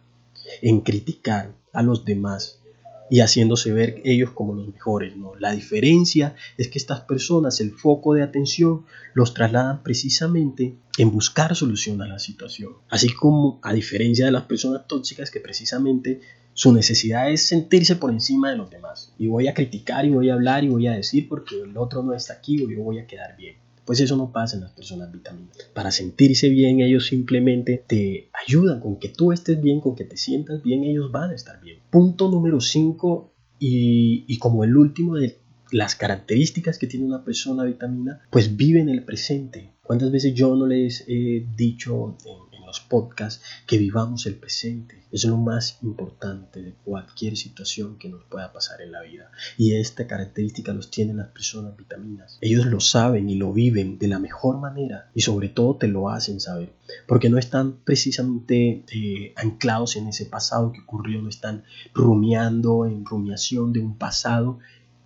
en 0.62 0.81
criticar 0.81 1.55
a 1.73 1.83
los 1.83 2.05
demás 2.05 2.61
y 3.11 3.21
haciéndose 3.21 3.73
ver 3.73 4.00
ellos 4.05 4.31
como 4.31 4.55
los 4.55 4.69
mejores. 4.69 5.17
¿no? 5.17 5.33
La 5.38 5.50
diferencia 5.50 6.37
es 6.57 6.69
que 6.69 6.79
estas 6.79 7.00
personas, 7.00 7.61
el 7.61 7.73
foco 7.73 8.14
de 8.14 8.23
atención, 8.23 8.87
los 9.14 9.35
trasladan 9.35 9.83
precisamente 9.83 10.76
en 10.97 11.11
buscar 11.11 11.55
solución 11.57 12.00
a 12.02 12.07
la 12.07 12.21
situación. 12.21 12.73
Así 12.88 13.12
como 13.12 13.59
a 13.62 13.73
diferencia 13.73 14.25
de 14.25 14.31
las 14.31 14.45
personas 14.45 14.87
tóxicas 14.87 15.31
que 15.31 15.40
precisamente 15.40 16.21
su 16.55 16.73
necesidad 16.73 17.31
es 17.31 17.43
sentirse 17.43 17.97
por 17.97 18.11
encima 18.11 18.50
de 18.50 18.57
los 18.57 18.71
demás. 18.71 19.12
Y 19.19 19.26
voy 19.26 19.49
a 19.49 19.55
criticar 19.55 20.05
y 20.05 20.11
voy 20.11 20.31
a 20.31 20.35
hablar 20.35 20.62
y 20.62 20.69
voy 20.69 20.87
a 20.87 20.93
decir 20.93 21.29
porque 21.29 21.61
el 21.61 21.76
otro 21.76 22.02
no 22.02 22.14
está 22.14 22.35
aquí 22.35 22.62
o 22.62 22.71
yo 22.71 22.81
voy 22.83 23.00
a 23.00 23.07
quedar 23.07 23.37
bien. 23.37 23.57
Pues 23.84 24.00
eso 24.00 24.16
no 24.16 24.32
pasa 24.32 24.56
en 24.56 24.62
las 24.62 24.72
personas 24.72 25.10
vitaminas. 25.10 25.56
Para 25.75 25.90
sentirse 25.90 26.49
bien, 26.49 26.80
ellos 26.80 27.06
simplemente 27.06 27.82
te 27.87 28.30
ayudan 28.46 28.80
con 28.80 28.99
que 28.99 29.08
tú 29.08 29.32
estés 29.32 29.60
bien, 29.60 29.80
con 29.80 29.94
que 29.96 30.04
te 30.04 30.16
sientas 30.16 30.62
bien, 30.62 30.84
ellos 30.84 31.10
van 31.10 31.30
a 31.30 31.34
estar 31.34 31.60
bien. 31.60 31.78
Punto 31.90 32.30
número 32.30 32.60
5 32.60 33.32
y, 33.58 34.25
y 34.26 34.38
como 34.38 34.64
el 34.64 34.76
último 34.76 35.16
de 35.16 35.38
las 35.72 35.94
características 35.94 36.78
que 36.78 36.87
tiene 36.87 37.06
una 37.06 37.25
persona 37.25 37.64
vitamina, 37.64 38.20
pues 38.30 38.56
vive 38.56 38.80
en 38.80 38.88
el 38.88 39.04
presente. 39.04 39.72
¿Cuántas 39.82 40.10
veces 40.10 40.34
yo 40.34 40.54
no 40.54 40.66
les 40.66 41.04
he 41.08 41.46
dicho 41.56 42.16
en, 42.26 42.50
podcasts 42.79 43.43
que 43.67 43.79
vivamos 43.79 44.27
el 44.27 44.37
presente. 44.37 45.03
Es 45.11 45.25
lo 45.25 45.37
más 45.37 45.79
importante 45.83 46.62
de 46.62 46.75
cualquier 46.85 47.37
situación 47.37 47.99
que 47.99 48.09
nos 48.09 48.23
pueda 48.25 48.53
pasar 48.53 48.81
en 48.83 48.93
la 48.93 49.03
vida. 49.03 49.33
Y 49.59 49.75
esta 49.75 50.07
característica 50.07 50.73
los 50.73 50.91
tienen 50.91 51.17
las 51.17 51.29
personas 51.29 51.77
vitaminas. 51.77 52.39
Ellos 52.41 52.67
lo 52.67 52.79
saben 52.79 53.29
y 53.29 53.35
lo 53.35 53.53
viven 53.53 53.99
de 53.99 54.07
la 54.07 54.21
mejor 54.21 54.59
manera 54.59 55.11
y 55.15 55.23
sobre 55.23 55.49
todo 55.49 55.77
te 55.77 55.89
lo 55.89 56.11
hacen 56.11 56.39
saber. 56.39 56.73
Porque 57.09 57.31
no 57.31 57.39
están 57.39 57.79
precisamente 57.85 58.85
eh, 58.93 59.33
anclados 59.37 59.97
en 59.97 60.07
ese 60.07 60.27
pasado 60.27 60.71
que 60.71 60.81
ocurrió, 60.81 61.21
no 61.23 61.29
están 61.29 61.65
rumiando 61.93 62.87
en 62.87 63.05
rumiación 63.05 63.73
de 63.73 63.81
un 63.81 63.97
pasado 63.97 64.61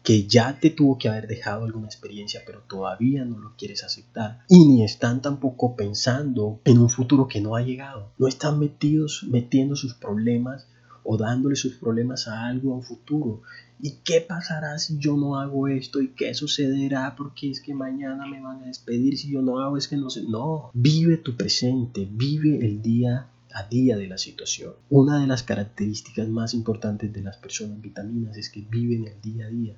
que 0.05 0.27
ya 0.27 0.61
te 0.61 0.69
tuvo 0.69 0.99
que 0.99 1.09
haber 1.09 1.27
dejado 1.27 1.65
alguna 1.65 1.87
experiencia, 1.87 2.43
pero 2.45 2.61
todavía 2.69 3.25
no 3.25 3.39
lo 3.39 3.57
quieres 3.57 3.85
aceptar. 3.85 4.41
Y 4.51 4.67
ni 4.67 4.85
están 4.85 5.23
tampoco 5.23 5.77
pensando 5.77 6.61
en 6.67 6.77
un 6.77 6.91
futuro 6.91 7.27
que 7.27 7.41
no 7.41 7.57
ha 7.57 7.63
llegado. 7.63 8.13
No 8.19 8.29
están 8.29 8.59
metidos, 8.59 9.25
metiendo 9.27 9.77
sus 9.77 9.95
problemas 9.95 10.69
o 11.05 11.17
dándole 11.17 11.57
sus 11.57 11.77
problemas 11.77 12.29
a 12.29 12.47
algo 12.47 12.73
a 12.73 12.77
un 12.77 12.83
futuro. 12.83 13.41
¿Y 13.81 13.93
qué 14.05 14.21
pasará 14.21 14.79
si 14.79 14.99
yo 14.99 15.17
no 15.17 15.39
hago 15.41 15.69
esto? 15.69 16.03
¿Y 16.03 16.09
qué 16.09 16.35
sucederá? 16.35 17.17
Porque 17.17 17.51
es 17.51 17.63
que 17.63 17.75
mañana 17.75 18.27
me 18.27 18.43
van 18.43 18.63
a 18.63 18.67
despedir 18.67 19.17
si 19.17 19.31
yo 19.31 19.41
no 19.41 19.61
hago, 19.61 19.79
es 19.79 19.89
que 19.89 19.97
no 19.97 20.11
sé. 20.11 20.23
No, 20.29 20.71
vive 20.75 21.17
tu 21.17 21.35
presente, 21.35 22.07
vive 22.11 22.59
el 22.59 22.83
día 22.83 23.29
a 23.55 23.63
día 23.69 23.97
de 23.97 24.09
la 24.09 24.19
situación. 24.19 24.75
Una 24.91 25.19
de 25.19 25.27
las 25.27 25.45
características 25.45 26.29
más 26.29 26.53
importantes 26.53 27.11
de 27.11 27.23
las 27.23 27.39
personas 27.39 27.81
vitaminas 27.81 28.37
es 28.37 28.51
que 28.51 28.61
viven 28.61 29.07
el 29.07 29.21
día 29.23 29.47
a 29.47 29.51
día 29.51 29.77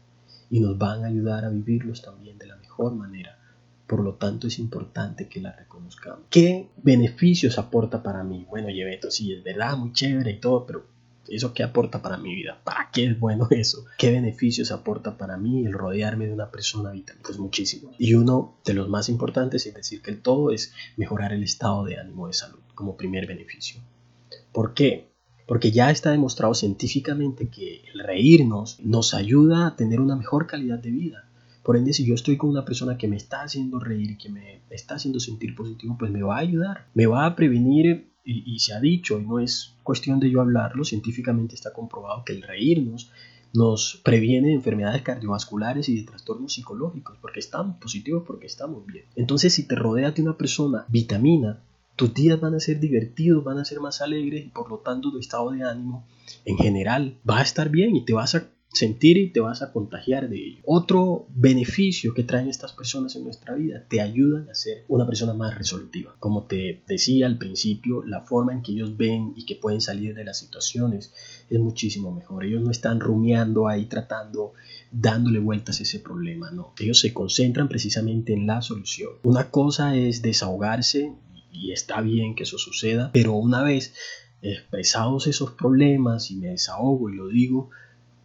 y 0.50 0.60
nos 0.60 0.78
van 0.78 1.04
a 1.04 1.08
ayudar 1.08 1.44
a 1.44 1.50
vivirlos 1.50 2.02
también 2.02 2.38
de 2.38 2.46
la 2.46 2.56
mejor 2.56 2.94
manera. 2.94 3.38
Por 3.86 4.02
lo 4.02 4.14
tanto, 4.14 4.48
es 4.48 4.58
importante 4.58 5.28
que 5.28 5.40
la 5.40 5.52
reconozcamos. 5.52 6.26
¿Qué 6.28 6.70
beneficios 6.82 7.58
aporta 7.58 8.02
para 8.02 8.24
mí? 8.24 8.44
Bueno, 8.48 8.68
Yebeto, 8.68 9.10
sí, 9.10 9.32
es 9.32 9.44
verdad, 9.44 9.76
muy 9.76 9.92
chévere 9.92 10.32
y 10.32 10.40
todo, 10.40 10.66
pero 10.66 10.86
¿eso 11.28 11.54
qué 11.54 11.62
aporta 11.62 12.02
para 12.02 12.16
mi 12.16 12.34
vida? 12.34 12.60
¿Para 12.64 12.90
qué 12.92 13.06
es 13.06 13.18
bueno 13.18 13.46
eso? 13.50 13.84
¿Qué 13.96 14.10
beneficios 14.10 14.72
aporta 14.72 15.16
para 15.16 15.36
mí 15.36 15.64
el 15.64 15.72
rodearme 15.72 16.26
de 16.26 16.32
una 16.32 16.50
persona 16.50 16.90
vital? 16.90 17.16
Pues 17.22 17.38
muchísimo. 17.38 17.92
Y 17.98 18.14
uno 18.14 18.56
de 18.64 18.74
los 18.74 18.88
más 18.88 19.08
importantes, 19.08 19.66
es 19.66 19.74
decir 19.74 20.02
que 20.02 20.10
el 20.10 20.20
todo, 20.20 20.50
es 20.50 20.72
mejorar 20.96 21.32
el 21.32 21.44
estado 21.44 21.84
de 21.84 21.98
ánimo 21.98 22.26
de 22.26 22.32
salud 22.32 22.60
como 22.74 22.96
primer 22.96 23.26
beneficio. 23.26 23.80
¿Por 24.52 24.74
qué? 24.74 25.15
Porque 25.46 25.70
ya 25.70 25.90
está 25.90 26.10
demostrado 26.10 26.54
científicamente 26.54 27.48
que 27.48 27.82
el 27.92 28.00
reírnos 28.00 28.80
nos 28.80 29.14
ayuda 29.14 29.68
a 29.68 29.76
tener 29.76 30.00
una 30.00 30.16
mejor 30.16 30.46
calidad 30.46 30.78
de 30.78 30.90
vida. 30.90 31.28
Por 31.62 31.76
ende, 31.76 31.92
si 31.92 32.04
yo 32.04 32.14
estoy 32.14 32.36
con 32.36 32.50
una 32.50 32.64
persona 32.64 32.96
que 32.96 33.08
me 33.08 33.16
está 33.16 33.42
haciendo 33.42 33.80
reír 33.80 34.12
y 34.12 34.18
que 34.18 34.28
me 34.28 34.60
está 34.70 34.96
haciendo 34.96 35.18
sentir 35.18 35.54
positivo, 35.54 35.96
pues 35.98 36.10
me 36.10 36.22
va 36.22 36.36
a 36.36 36.40
ayudar, 36.40 36.86
me 36.94 37.06
va 37.06 37.26
a 37.26 37.34
prevenir 37.34 38.08
y, 38.24 38.58
se 38.58 38.72
ha 38.72 38.80
dicho, 38.80 39.20
y 39.20 39.24
no 39.24 39.38
es 39.38 39.74
cuestión 39.84 40.18
de 40.18 40.28
yo 40.28 40.40
hablarlo, 40.40 40.84
científicamente 40.84 41.54
está 41.54 41.72
comprobado 41.72 42.24
que 42.24 42.32
el 42.32 42.42
reírnos 42.42 43.12
nos 43.54 44.00
previene 44.02 44.48
de 44.48 44.54
enfermedades 44.54 45.02
cardiovasculares 45.02 45.88
y 45.88 45.96
de 45.96 46.06
trastornos 46.06 46.54
psicológicos, 46.54 47.16
porque 47.22 47.38
estamos 47.38 47.76
positivos, 47.76 48.24
porque 48.26 48.46
estamos 48.46 48.84
bien. 48.84 49.04
Entonces, 49.14 49.54
si 49.54 49.66
te 49.66 49.76
rodeas 49.76 50.14
de 50.14 50.22
una 50.22 50.36
persona 50.36 50.84
vitamina, 50.88 51.60
tus 51.96 52.12
días 52.14 52.38
van 52.38 52.54
a 52.54 52.60
ser 52.60 52.78
divertidos, 52.78 53.42
van 53.42 53.58
a 53.58 53.64
ser 53.64 53.80
más 53.80 54.00
alegres 54.00 54.44
y 54.46 54.48
por 54.50 54.70
lo 54.70 54.78
tanto 54.78 55.10
tu 55.10 55.18
estado 55.18 55.50
de 55.50 55.62
ánimo 55.62 56.06
en 56.44 56.58
general 56.58 57.18
va 57.28 57.38
a 57.38 57.42
estar 57.42 57.70
bien 57.70 57.96
y 57.96 58.04
te 58.04 58.12
vas 58.12 58.34
a 58.34 58.48
sentir 58.76 59.16
y 59.16 59.30
te 59.30 59.40
vas 59.40 59.62
a 59.62 59.72
contagiar 59.72 60.28
de 60.28 60.36
ello. 60.36 60.58
Otro 60.64 61.26
beneficio 61.34 62.12
que 62.12 62.24
traen 62.24 62.48
estas 62.48 62.74
personas 62.74 63.16
en 63.16 63.24
nuestra 63.24 63.54
vida, 63.54 63.84
te 63.88 64.02
ayudan 64.02 64.50
a 64.50 64.54
ser 64.54 64.84
una 64.88 65.06
persona 65.06 65.32
más 65.32 65.56
resolutiva. 65.56 66.14
Como 66.18 66.44
te 66.44 66.82
decía 66.86 67.26
al 67.26 67.38
principio, 67.38 68.04
la 68.04 68.20
forma 68.20 68.52
en 68.52 68.62
que 68.62 68.72
ellos 68.72 68.96
ven 68.96 69.32
y 69.34 69.46
que 69.46 69.56
pueden 69.56 69.80
salir 69.80 70.14
de 70.14 70.24
las 70.24 70.38
situaciones 70.38 71.14
es 71.48 71.58
muchísimo 71.58 72.12
mejor. 72.12 72.44
Ellos 72.44 72.62
no 72.62 72.70
están 72.70 73.00
rumiando 73.00 73.66
ahí 73.66 73.86
tratando, 73.86 74.52
dándole 74.92 75.38
vueltas 75.38 75.80
a 75.80 75.84
ese 75.84 76.00
problema, 76.00 76.50
no. 76.50 76.74
Ellos 76.78 77.00
se 77.00 77.14
concentran 77.14 77.68
precisamente 77.68 78.34
en 78.34 78.46
la 78.46 78.60
solución. 78.60 79.12
Una 79.22 79.50
cosa 79.50 79.96
es 79.96 80.20
desahogarse 80.20 81.14
y 81.56 81.72
está 81.72 82.00
bien 82.00 82.34
que 82.34 82.44
eso 82.44 82.58
suceda, 82.58 83.10
pero 83.12 83.32
una 83.32 83.62
vez 83.62 83.94
expresados 84.42 85.26
esos 85.26 85.52
problemas 85.52 86.30
y 86.30 86.36
me 86.36 86.48
desahogo 86.48 87.10
y 87.10 87.16
lo 87.16 87.28
digo, 87.28 87.70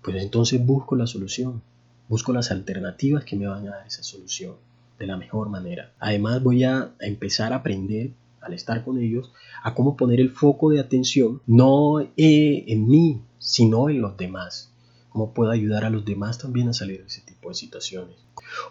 pues 0.02 0.22
entonces 0.22 0.64
busco 0.64 0.96
la 0.96 1.08
solución, 1.08 1.62
busco 2.08 2.34
las 2.34 2.52
alternativas 2.52 3.24
que 3.24 3.36
me 3.36 3.48
van 3.48 3.68
a 3.68 3.72
dar 3.72 3.88
esa 3.88 4.04
solución 4.04 4.56
de 5.00 5.08
la 5.08 5.18
mejor 5.18 5.50
manera. 5.50 5.94
Además 6.00 6.44
voy 6.44 6.64
a 6.64 6.94
empezar 7.00 7.54
a 7.54 7.58
aprender 7.58 8.12
al 8.42 8.54
estar 8.54 8.84
con 8.84 8.98
ellos 8.98 9.32
a 9.64 9.74
cómo 9.74 9.96
poner 9.96 10.20
el 10.20 10.32
foco 10.32 10.72
de 10.72 10.80
atención 10.80 11.42
no 11.46 12.02
eh, 12.02 12.66
en 12.68 12.88
mí, 12.88 13.22
sino 13.40 13.90
en 13.90 14.02
los 14.02 14.18
demás. 14.18 14.74
Cómo 15.10 15.34
puedo 15.34 15.52
ayudar 15.52 15.86
a 15.86 15.90
los 15.90 16.06
demás 16.06 16.38
también 16.38 16.70
a 16.70 16.74
salir 16.74 17.02
de 17.02 17.08
ese 17.08 17.22
tipo 17.22 17.50
de 17.50 17.56
situaciones. 17.56 18.16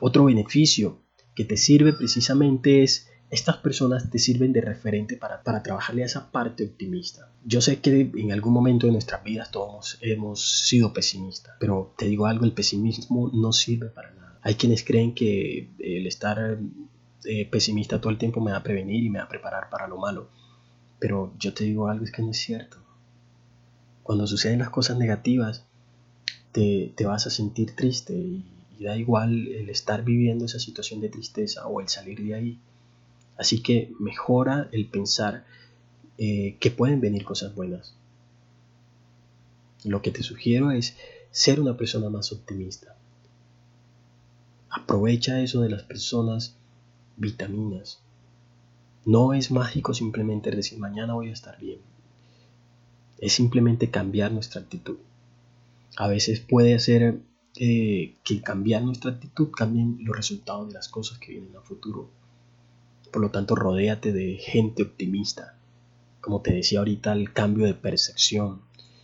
Otro 0.01 0.25
beneficio 0.25 0.99
que 1.35 1.45
te 1.45 1.57
sirve 1.57 1.93
precisamente 1.93 2.83
es 2.83 3.10
estas 3.31 3.59
personas 3.59 4.11
te 4.11 4.19
sirven 4.19 4.53
de 4.53 4.61
referente 4.61 5.17
para, 5.17 5.43
para 5.43 5.63
trabajarle 5.63 6.03
a 6.03 6.07
esa 6.07 6.33
parte 6.33 6.65
optimista. 6.65 7.31
Yo 7.45 7.61
sé 7.61 7.81
que 7.81 8.11
en 8.15 8.33
algún 8.33 8.53
momento 8.53 8.87
de 8.87 8.93
nuestras 8.93 9.23
vidas 9.23 9.53
todos 9.53 9.99
hemos 10.01 10.67
sido 10.67 10.93
pesimistas, 10.93 11.55
pero 11.61 11.95
te 11.97 12.07
digo 12.07 12.27
algo, 12.27 12.45
el 12.45 12.53
pesimismo 12.53 13.31
no 13.33 13.53
sirve 13.53 13.87
para 13.87 14.11
nada. 14.11 14.39
Hay 14.43 14.57
quienes 14.57 14.83
creen 14.83 15.15
que 15.15 15.71
el 15.79 16.07
estar 16.09 16.59
eh, 17.25 17.47
pesimista 17.49 18.01
todo 18.01 18.11
el 18.11 18.19
tiempo 18.19 18.41
me 18.41 18.51
va 18.51 18.59
a 18.59 18.63
prevenir 18.63 19.05
y 19.05 19.11
me 19.11 19.21
va 19.21 19.27
a 19.27 19.29
preparar 19.29 19.71
para 19.71 19.87
lo 19.87 19.97
malo, 19.97 20.29
pero 20.99 21.33
yo 21.39 21.55
te 21.55 21.65
digo 21.65 21.87
algo, 21.87 22.05
es 22.05 22.11
que 22.11 22.23
no 22.23 22.33
es 22.33 22.39
cierto. 22.39 22.79
Cuando 24.03 24.27
suceden 24.27 24.59
las 24.59 24.71
cosas 24.71 24.99
negativas, 24.99 25.67
te, 26.51 26.93
te 26.97 27.07
vas 27.07 27.29
a 27.29 27.31
sentir 27.31 27.77
triste 27.77 28.13
y, 28.13 28.45
y 28.77 28.85
da 28.85 28.97
igual 28.97 29.47
el 29.49 29.71
estar 29.71 30.03
viviendo 30.03 30.47
esa 30.47 30.59
situación 30.59 31.01
de 31.01 31.11
tristeza 31.11 31.69
o 31.69 31.81
el 31.81 31.89
salir 31.89 32.21
de 32.25 32.35
ahí 32.35 32.59
Así 33.41 33.63
que 33.63 33.91
mejora 33.99 34.69
el 34.71 34.85
pensar 34.85 35.47
eh, 36.19 36.59
que 36.61 36.71
pueden 36.71 37.01
venir 37.01 37.25
cosas 37.25 37.55
buenas. 37.55 37.95
Lo 39.83 40.03
que 40.03 40.11
te 40.11 40.23
sugiero 40.23 40.73
es 40.73 40.95
ser 41.31 41.59
una 41.59 41.75
persona 41.75 42.11
más 42.11 42.33
optimista. 42.33 42.99
Aprovecha 44.69 45.41
eso 45.41 45.63
de 45.63 45.71
las 45.71 45.85
personas 45.85 46.55
vitaminas. 47.17 48.01
No 49.07 49.33
es 49.33 49.51
mágico 49.51 49.95
simplemente 49.95 50.51
decir 50.51 50.79
mañana 50.79 51.15
voy 51.15 51.31
a 51.31 51.33
estar 51.33 51.59
bien. 51.59 51.79
Es 53.21 53.33
simplemente 53.33 53.91
cambiar 53.91 54.33
nuestra 54.33 54.61
actitud. 54.61 54.99
A 55.97 56.09
veces 56.09 56.41
puede 56.41 56.79
ser 56.79 57.23
eh, 57.57 58.17
que 58.23 58.43
cambiar 58.43 58.83
nuestra 58.83 59.13
actitud 59.13 59.51
cambien 59.51 59.97
los 60.03 60.15
resultados 60.15 60.69
de 60.69 60.75
las 60.75 60.91
cosas 60.91 61.19
que 61.19 61.33
vienen 61.33 61.57
a 61.57 61.63
futuro. 61.63 62.20
Por 63.11 63.23
lo 63.23 63.31
tanto, 63.31 63.55
rodéate 63.55 64.13
de 64.13 64.37
gente 64.37 64.83
optimista. 64.83 65.57
Como 66.21 66.43
te 66.43 66.53
decía 66.53 66.81
ahorita, 66.81 67.13
el 67.13 67.33
cambio 67.33 67.67
de 67.67 67.75
percepción. 67.75 68.63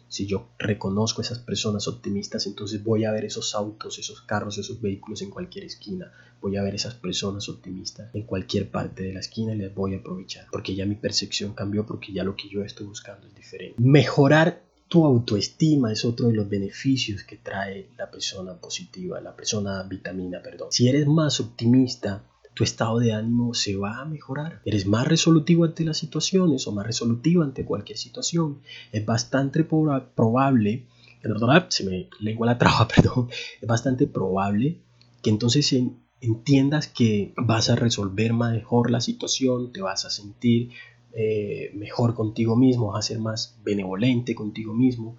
Si 0.09 0.27
yo 0.27 0.49
reconozco 0.59 1.21
a 1.21 1.25
esas 1.25 1.41
personas 1.41 1.89
optimistas, 1.89 2.47
entonces 2.47 2.85
voy 2.85 3.05
a 3.05 3.13
ver 3.13 3.25
esos 3.25 3.55
autos, 3.55 3.99
esos 3.99 4.21
carros, 4.21 4.57
esos 4.59 4.81
vehículos 4.81 5.23
en 5.23 5.31
cualquier 5.31 5.65
esquina. 5.65 6.13
Voy 6.41 6.57
a 6.57 6.63
ver 6.63 6.75
esas 6.77 6.95
personas 6.95 7.49
optimistas 7.49 8.15
en 8.15 8.23
cualquier 8.23 8.71
parte 8.71 9.03
de 9.03 9.15
la 9.15 9.21
esquina 9.21 9.55
y 9.55 9.59
les 9.59 9.75
voy 9.75 9.95
a 9.95 9.99
aprovechar. 9.99 10.47
Porque 10.53 10.77
ya 10.77 10.87
mi 10.87 10.95
percepción 10.95 11.55
cambió, 11.55 11.85
porque 11.85 12.13
ya 12.13 12.23
lo 12.23 12.37
que 12.37 12.49
yo 12.49 12.63
estoy 12.63 12.87
buscando 12.87 13.27
es 13.27 13.35
diferente. 13.35 13.75
Mejorar 13.83 14.63
tu 14.89 15.05
autoestima 15.05 15.93
es 15.93 16.05
otro 16.05 16.29
de 16.29 16.35
los 16.35 16.49
beneficios 16.49 17.25
que 17.25 17.37
trae 17.37 17.89
la 17.99 18.11
persona 18.11 18.55
positiva, 18.55 19.21
la 19.21 19.35
persona 19.35 19.83
vitamina, 19.83 20.41
perdón. 20.41 20.69
Si 20.71 20.89
eres 20.89 21.07
más 21.07 21.41
optimista, 21.41 22.23
tu 22.57 22.65
estado 22.65 22.99
de 22.99 23.13
ánimo 23.13 23.53
se 23.53 23.77
va 23.77 24.01
a 24.01 24.07
mejorar. 24.07 24.63
Eres 24.65 24.87
más 24.87 25.07
resolutivo 25.07 25.65
ante 25.65 25.85
las 25.85 25.99
situaciones 25.99 26.67
o 26.67 26.73
más 26.73 26.87
resolutivo 26.87 27.43
ante 27.43 27.67
cualquier 27.67 27.99
situación. 27.99 28.61
Es 28.93 29.05
bastante 29.05 29.63
probable, 29.63 30.87
se 31.69 31.85
me 31.85 32.09
lengua 32.19 32.47
la 32.47 32.57
traba, 32.57 32.89
perdón, 32.97 33.29
es 33.61 33.69
bastante 33.69 34.07
probable 34.07 34.79
que 35.23 35.29
entonces 35.29 35.71
entiendas 36.23 36.89
que 36.89 37.35
vas 37.37 37.69
a 37.69 37.77
resolver 37.77 38.33
mejor 38.33 38.91
la 38.91 39.03
situación, 39.03 39.71
te 39.71 39.83
vas 39.83 40.07
a 40.07 40.11
sentir 40.11 40.71
eh, 41.13 41.73
mejor 41.75 42.15
contigo 42.15 42.57
mismo, 42.57 42.93
vas 42.93 43.05
a 43.05 43.09
ser 43.09 43.19
más 43.19 43.59
benevolente 43.65 44.35
contigo 44.35 44.73
mismo, 44.73 45.19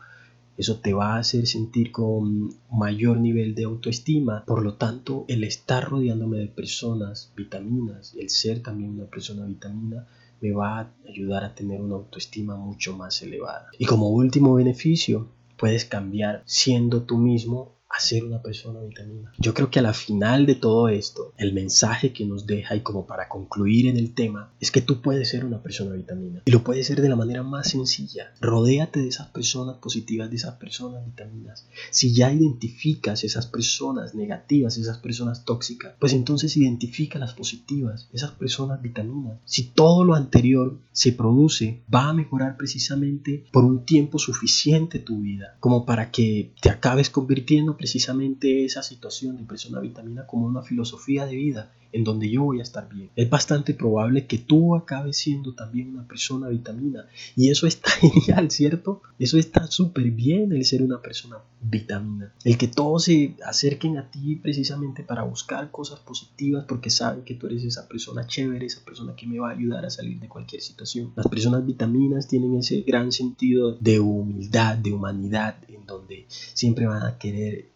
eso 0.57 0.79
te 0.79 0.93
va 0.93 1.15
a 1.15 1.19
hacer 1.19 1.45
sentir 1.45 1.91
con 1.91 2.49
mayor 2.71 3.19
nivel 3.19 3.53
de 3.53 3.65
autoestima. 3.65 4.43
Por 4.45 4.63
lo 4.63 4.73
tanto, 4.73 5.25
el 5.27 5.43
estar 5.43 5.87
rodeándome 5.87 6.39
de 6.39 6.47
personas 6.47 7.31
vitaminas, 7.37 8.15
el 8.19 8.29
ser 8.29 8.63
también 8.63 8.91
una 8.91 9.05
persona 9.05 9.45
vitamina, 9.45 10.07
me 10.41 10.51
va 10.51 10.79
a 10.79 10.93
ayudar 11.07 11.43
a 11.43 11.53
tener 11.55 11.81
una 11.81 11.95
autoestima 11.95 12.55
mucho 12.57 12.97
más 12.97 13.21
elevada. 13.21 13.67
Y 13.77 13.85
como 13.85 14.09
último 14.09 14.55
beneficio, 14.55 15.29
puedes 15.57 15.85
cambiar 15.85 16.43
siendo 16.45 17.03
tú 17.03 17.17
mismo 17.17 17.76
a 17.89 18.00
ser 18.00 18.23
una 18.23 18.41
persona 18.41 18.82
vitamina. 18.82 19.34
Yo 19.39 19.54
creo 19.54 19.71
que 19.71 19.80
a 19.80 19.82
la 19.82 19.93
final 19.93 20.45
de 20.45 20.56
todo 20.56 20.89
esto, 20.89 21.34
el 21.38 21.54
mensaje 21.54 22.12
que 22.12 22.26
nos 22.26 22.45
deja 22.45 22.76
y 22.76 22.82
como 22.82 23.06
para 23.08 23.30
concluir 23.30 23.88
en 23.88 23.97
el 23.97 24.13
tema, 24.13 24.54
es 24.60 24.71
que 24.71 24.82
tú 24.82 25.02
puedes 25.02 25.30
ser 25.30 25.45
una 25.45 25.62
persona 25.63 25.95
vitamina. 25.95 26.41
Y 26.45 26.52
lo 26.52 26.63
puedes 26.63 26.88
ser 26.88 27.02
de 27.02 27.10
la 27.10 27.15
manera 27.15 27.43
más 27.43 27.69
sencilla. 27.69 28.34
Rodéate 28.41 29.00
de 29.00 29.08
esas 29.08 29.28
personas 29.28 29.78
positivas, 29.78 30.30
de 30.30 30.36
esas 30.36 30.56
personas 30.56 31.06
vitaminas. 31.06 31.67
Si 31.91 32.13
ya 32.13 32.32
identificas 32.32 33.23
esas 33.23 33.47
personas 33.47 34.15
negativas, 34.15 34.78
esas 34.78 34.97
personas 34.97 35.45
tóxicas, 35.45 35.95
pues 36.00 36.13
entonces 36.13 36.58
identifica 36.58 37.19
las 37.19 37.34
positivas, 37.34 38.10
esas 38.12 38.32
personas 38.32 38.82
vitaminas. 38.82 39.39
Si 39.45 39.63
todo 39.63 40.04
lo 40.04 40.15
anterior 40.15 40.78
se 40.91 41.13
produce, 41.13 41.84
va 41.93 42.10
a 42.10 42.13
mejorar 42.13 42.58
precisamente 42.58 43.45
por 43.52 43.63
un 43.63 43.86
tiempo 43.86 44.19
suficiente 44.19 45.00
tu 45.00 45.21
vida, 45.21 45.56
como 45.60 45.86
para 45.86 46.12
que 46.12 46.54
te 46.62 46.69
acabes 46.69 47.10
convirtiendo 47.10 47.76
precisamente 47.77 48.65
esa 48.65 48.83
situación 48.83 49.37
de 49.37 49.43
persona 49.43 49.79
vitamina 49.79 50.25
como 50.25 50.45
una 50.45 50.61
filosofía 50.61 51.25
de 51.25 51.35
vida 51.35 51.71
en 51.91 52.04
donde 52.04 52.30
yo 52.30 52.43
voy 52.43 52.60
a 52.60 52.63
estar 52.63 52.89
bien. 52.89 53.10
Es 53.15 53.30
bastante 53.30 53.73
probable 53.73 54.26
que 54.26 54.38
tú 54.38 54.76
acabes 54.76 55.17
siendo 55.17 55.54
también 55.54 55.89
una 55.89 56.08
persona 56.08 56.50
vitamina. 56.50 57.08
Y 57.36 57.50
eso 57.50 57.67
está 57.67 57.91
genial, 58.02 58.52
¿cierto? 58.52 59.02
Eso 59.19 59.38
está 59.38 59.67
súper 59.67 60.12
bien 60.12 60.52
el 60.52 60.65
ser 60.65 60.84
una 60.84 61.02
persona 61.02 61.38
vitamina. 61.62 62.34
El 62.43 62.58
que 62.58 62.67
todos 62.67 63.06
se 63.06 63.36
acerquen 63.45 63.97
a 63.97 64.10
ti 64.10 64.36
precisamente 64.36 65.04
para 65.04 65.23
buscar 65.23 65.71
cosas 65.71 66.00
positivas 66.00 66.65
porque 66.67 66.89
saben 66.89 67.23
que 67.23 67.36
tú 67.36 67.47
eres 67.47 67.63
esa 67.63 67.88
persona 67.88 68.28
chévere, 68.28 68.65
esa 68.65 68.84
persona 68.84 69.15
que 69.15 69.28
me 69.28 69.39
va 69.39 69.50
a 69.50 69.54
ayudar 69.54 69.86
a 69.86 69.89
salir 69.89 70.19
de 70.19 70.28
cualquier 70.28 70.62
situación. 70.62 71.13
Las 71.15 71.28
personas 71.28 71.65
vitaminas 71.65 72.28
tienen 72.28 72.56
ese 72.58 72.82
gran 72.82 73.12
sentido 73.12 73.73
de 73.73 74.00
humildad, 74.00 74.78
de 74.78 74.93
humanidad, 74.93 75.58
en 75.67 75.86
donde 75.86 76.26
siempre 76.30 76.86
van 76.86 77.04
a 77.04 77.17
querer, 77.17 77.69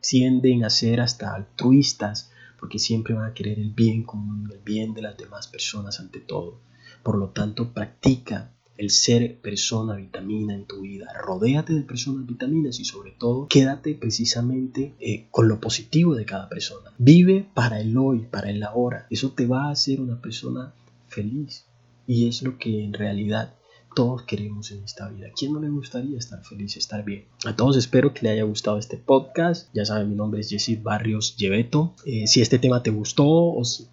tienden 0.00 0.64
a 0.64 0.70
ser 0.70 1.00
hasta 1.00 1.34
altruistas 1.34 2.31
porque 2.62 2.78
siempre 2.78 3.12
van 3.12 3.28
a 3.28 3.34
querer 3.34 3.58
el 3.58 3.72
bien 3.72 4.04
común, 4.04 4.48
el 4.52 4.60
bien 4.60 4.94
de 4.94 5.02
las 5.02 5.16
demás 5.16 5.48
personas 5.48 5.98
ante 5.98 6.20
todo. 6.20 6.60
Por 7.02 7.18
lo 7.18 7.30
tanto, 7.30 7.72
practica 7.72 8.52
el 8.76 8.90
ser 8.90 9.40
persona 9.40 9.96
vitamina 9.96 10.54
en 10.54 10.66
tu 10.66 10.82
vida. 10.82 11.12
Rodéate 11.12 11.72
de 11.72 11.82
personas 11.82 12.24
vitaminas 12.24 12.78
y 12.78 12.84
sobre 12.84 13.10
todo 13.18 13.48
quédate 13.48 13.96
precisamente 13.96 14.94
eh, 15.00 15.26
con 15.32 15.48
lo 15.48 15.60
positivo 15.60 16.14
de 16.14 16.24
cada 16.24 16.48
persona. 16.48 16.92
Vive 16.98 17.48
para 17.52 17.80
el 17.80 17.96
hoy, 17.96 18.28
para 18.30 18.50
el 18.50 18.62
ahora. 18.62 19.08
Eso 19.10 19.32
te 19.32 19.48
va 19.48 19.64
a 19.64 19.72
hacer 19.72 20.00
una 20.00 20.22
persona 20.22 20.72
feliz. 21.08 21.64
Y 22.06 22.28
es 22.28 22.42
lo 22.42 22.58
que 22.58 22.84
en 22.84 22.92
realidad 22.92 23.56
todos 23.94 24.22
queremos 24.22 24.70
en 24.70 24.82
esta 24.84 25.08
vida. 25.08 25.28
¿Quién 25.36 25.52
no 25.52 25.60
le 25.60 25.68
gustaría 25.68 26.18
estar 26.18 26.42
feliz, 26.44 26.76
estar 26.76 27.04
bien? 27.04 27.24
A 27.44 27.56
todos 27.56 27.76
espero 27.76 28.12
que 28.12 28.22
le 28.22 28.30
haya 28.30 28.44
gustado 28.44 28.78
este 28.78 28.96
podcast. 28.96 29.68
Ya 29.74 29.84
saben, 29.84 30.08
mi 30.08 30.14
nombre 30.14 30.40
es 30.40 30.48
Jesse 30.48 30.82
Barrios 30.82 31.36
Lleveto. 31.36 31.94
Eh, 32.04 32.26
si 32.26 32.40
este 32.40 32.58
tema 32.58 32.82
te 32.82 32.90
gustó 32.90 33.26
o 33.26 33.64
si 33.64 33.88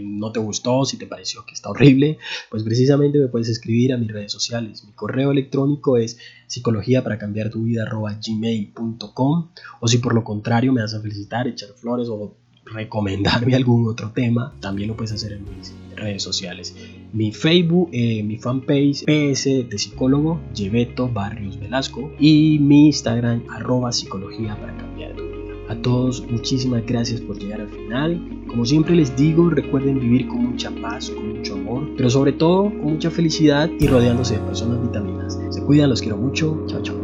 no 0.00 0.32
te 0.32 0.40
gustó, 0.40 0.84
si 0.84 0.96
te 0.96 1.06
pareció 1.06 1.44
que 1.44 1.54
está 1.54 1.70
horrible, 1.70 2.18
pues 2.50 2.62
precisamente 2.62 3.18
me 3.18 3.28
puedes 3.28 3.48
escribir 3.48 3.92
a 3.92 3.96
mis 3.96 4.12
redes 4.12 4.32
sociales. 4.32 4.84
Mi 4.84 4.92
correo 4.92 5.32
electrónico 5.32 5.96
es 5.96 6.18
psicología 6.46 7.02
para 7.02 7.18
cambiar 7.18 7.50
tu 7.50 7.62
vida 7.64 7.84
gmail.com 7.90 9.48
o 9.80 9.88
si 9.88 9.98
por 9.98 10.14
lo 10.14 10.22
contrario 10.22 10.72
me 10.72 10.82
vas 10.82 10.94
a 10.94 11.00
felicitar, 11.00 11.48
echar 11.48 11.70
flores 11.70 12.08
o 12.08 12.36
recomendarme 12.72 13.54
algún 13.56 13.88
otro 13.88 14.10
tema, 14.10 14.54
también 14.60 14.88
lo 14.88 14.96
puedes 14.96 15.12
hacer 15.12 15.32
en 15.32 15.44
mis 15.44 15.74
redes 15.96 16.22
sociales. 16.22 16.74
Mi 17.12 17.32
Facebook, 17.32 17.90
eh, 17.92 18.22
mi 18.22 18.38
fanpage 18.38 19.04
PS 19.04 19.68
de 19.68 19.78
psicólogo, 19.78 20.40
Lleveto 20.54 21.08
Barrios 21.08 21.58
Velasco 21.58 22.10
y 22.18 22.58
mi 22.58 22.86
Instagram 22.86 23.44
arroba 23.50 23.92
psicología 23.92 24.56
para 24.58 24.76
cambiar 24.76 25.14
tu 25.14 25.22
vida. 25.22 25.32
A 25.68 25.76
todos 25.76 26.26
muchísimas 26.30 26.84
gracias 26.86 27.20
por 27.20 27.38
llegar 27.38 27.60
al 27.60 27.68
final. 27.68 28.44
Como 28.46 28.64
siempre 28.64 28.94
les 28.94 29.14
digo, 29.16 29.50
recuerden 29.50 30.00
vivir 30.00 30.26
con 30.26 30.44
mucha 30.44 30.70
paz, 30.70 31.10
con 31.10 31.36
mucho 31.36 31.54
amor, 31.54 31.88
pero 31.96 32.10
sobre 32.10 32.32
todo 32.32 32.64
con 32.64 32.92
mucha 32.94 33.10
felicidad 33.10 33.70
y 33.78 33.86
rodeándose 33.86 34.34
de 34.34 34.40
personas 34.40 34.82
vitaminas. 34.82 35.38
Se 35.50 35.62
cuidan, 35.62 35.90
los 35.90 36.00
quiero 36.00 36.16
mucho. 36.16 36.64
Chao, 36.66 36.82
chao. 36.82 37.01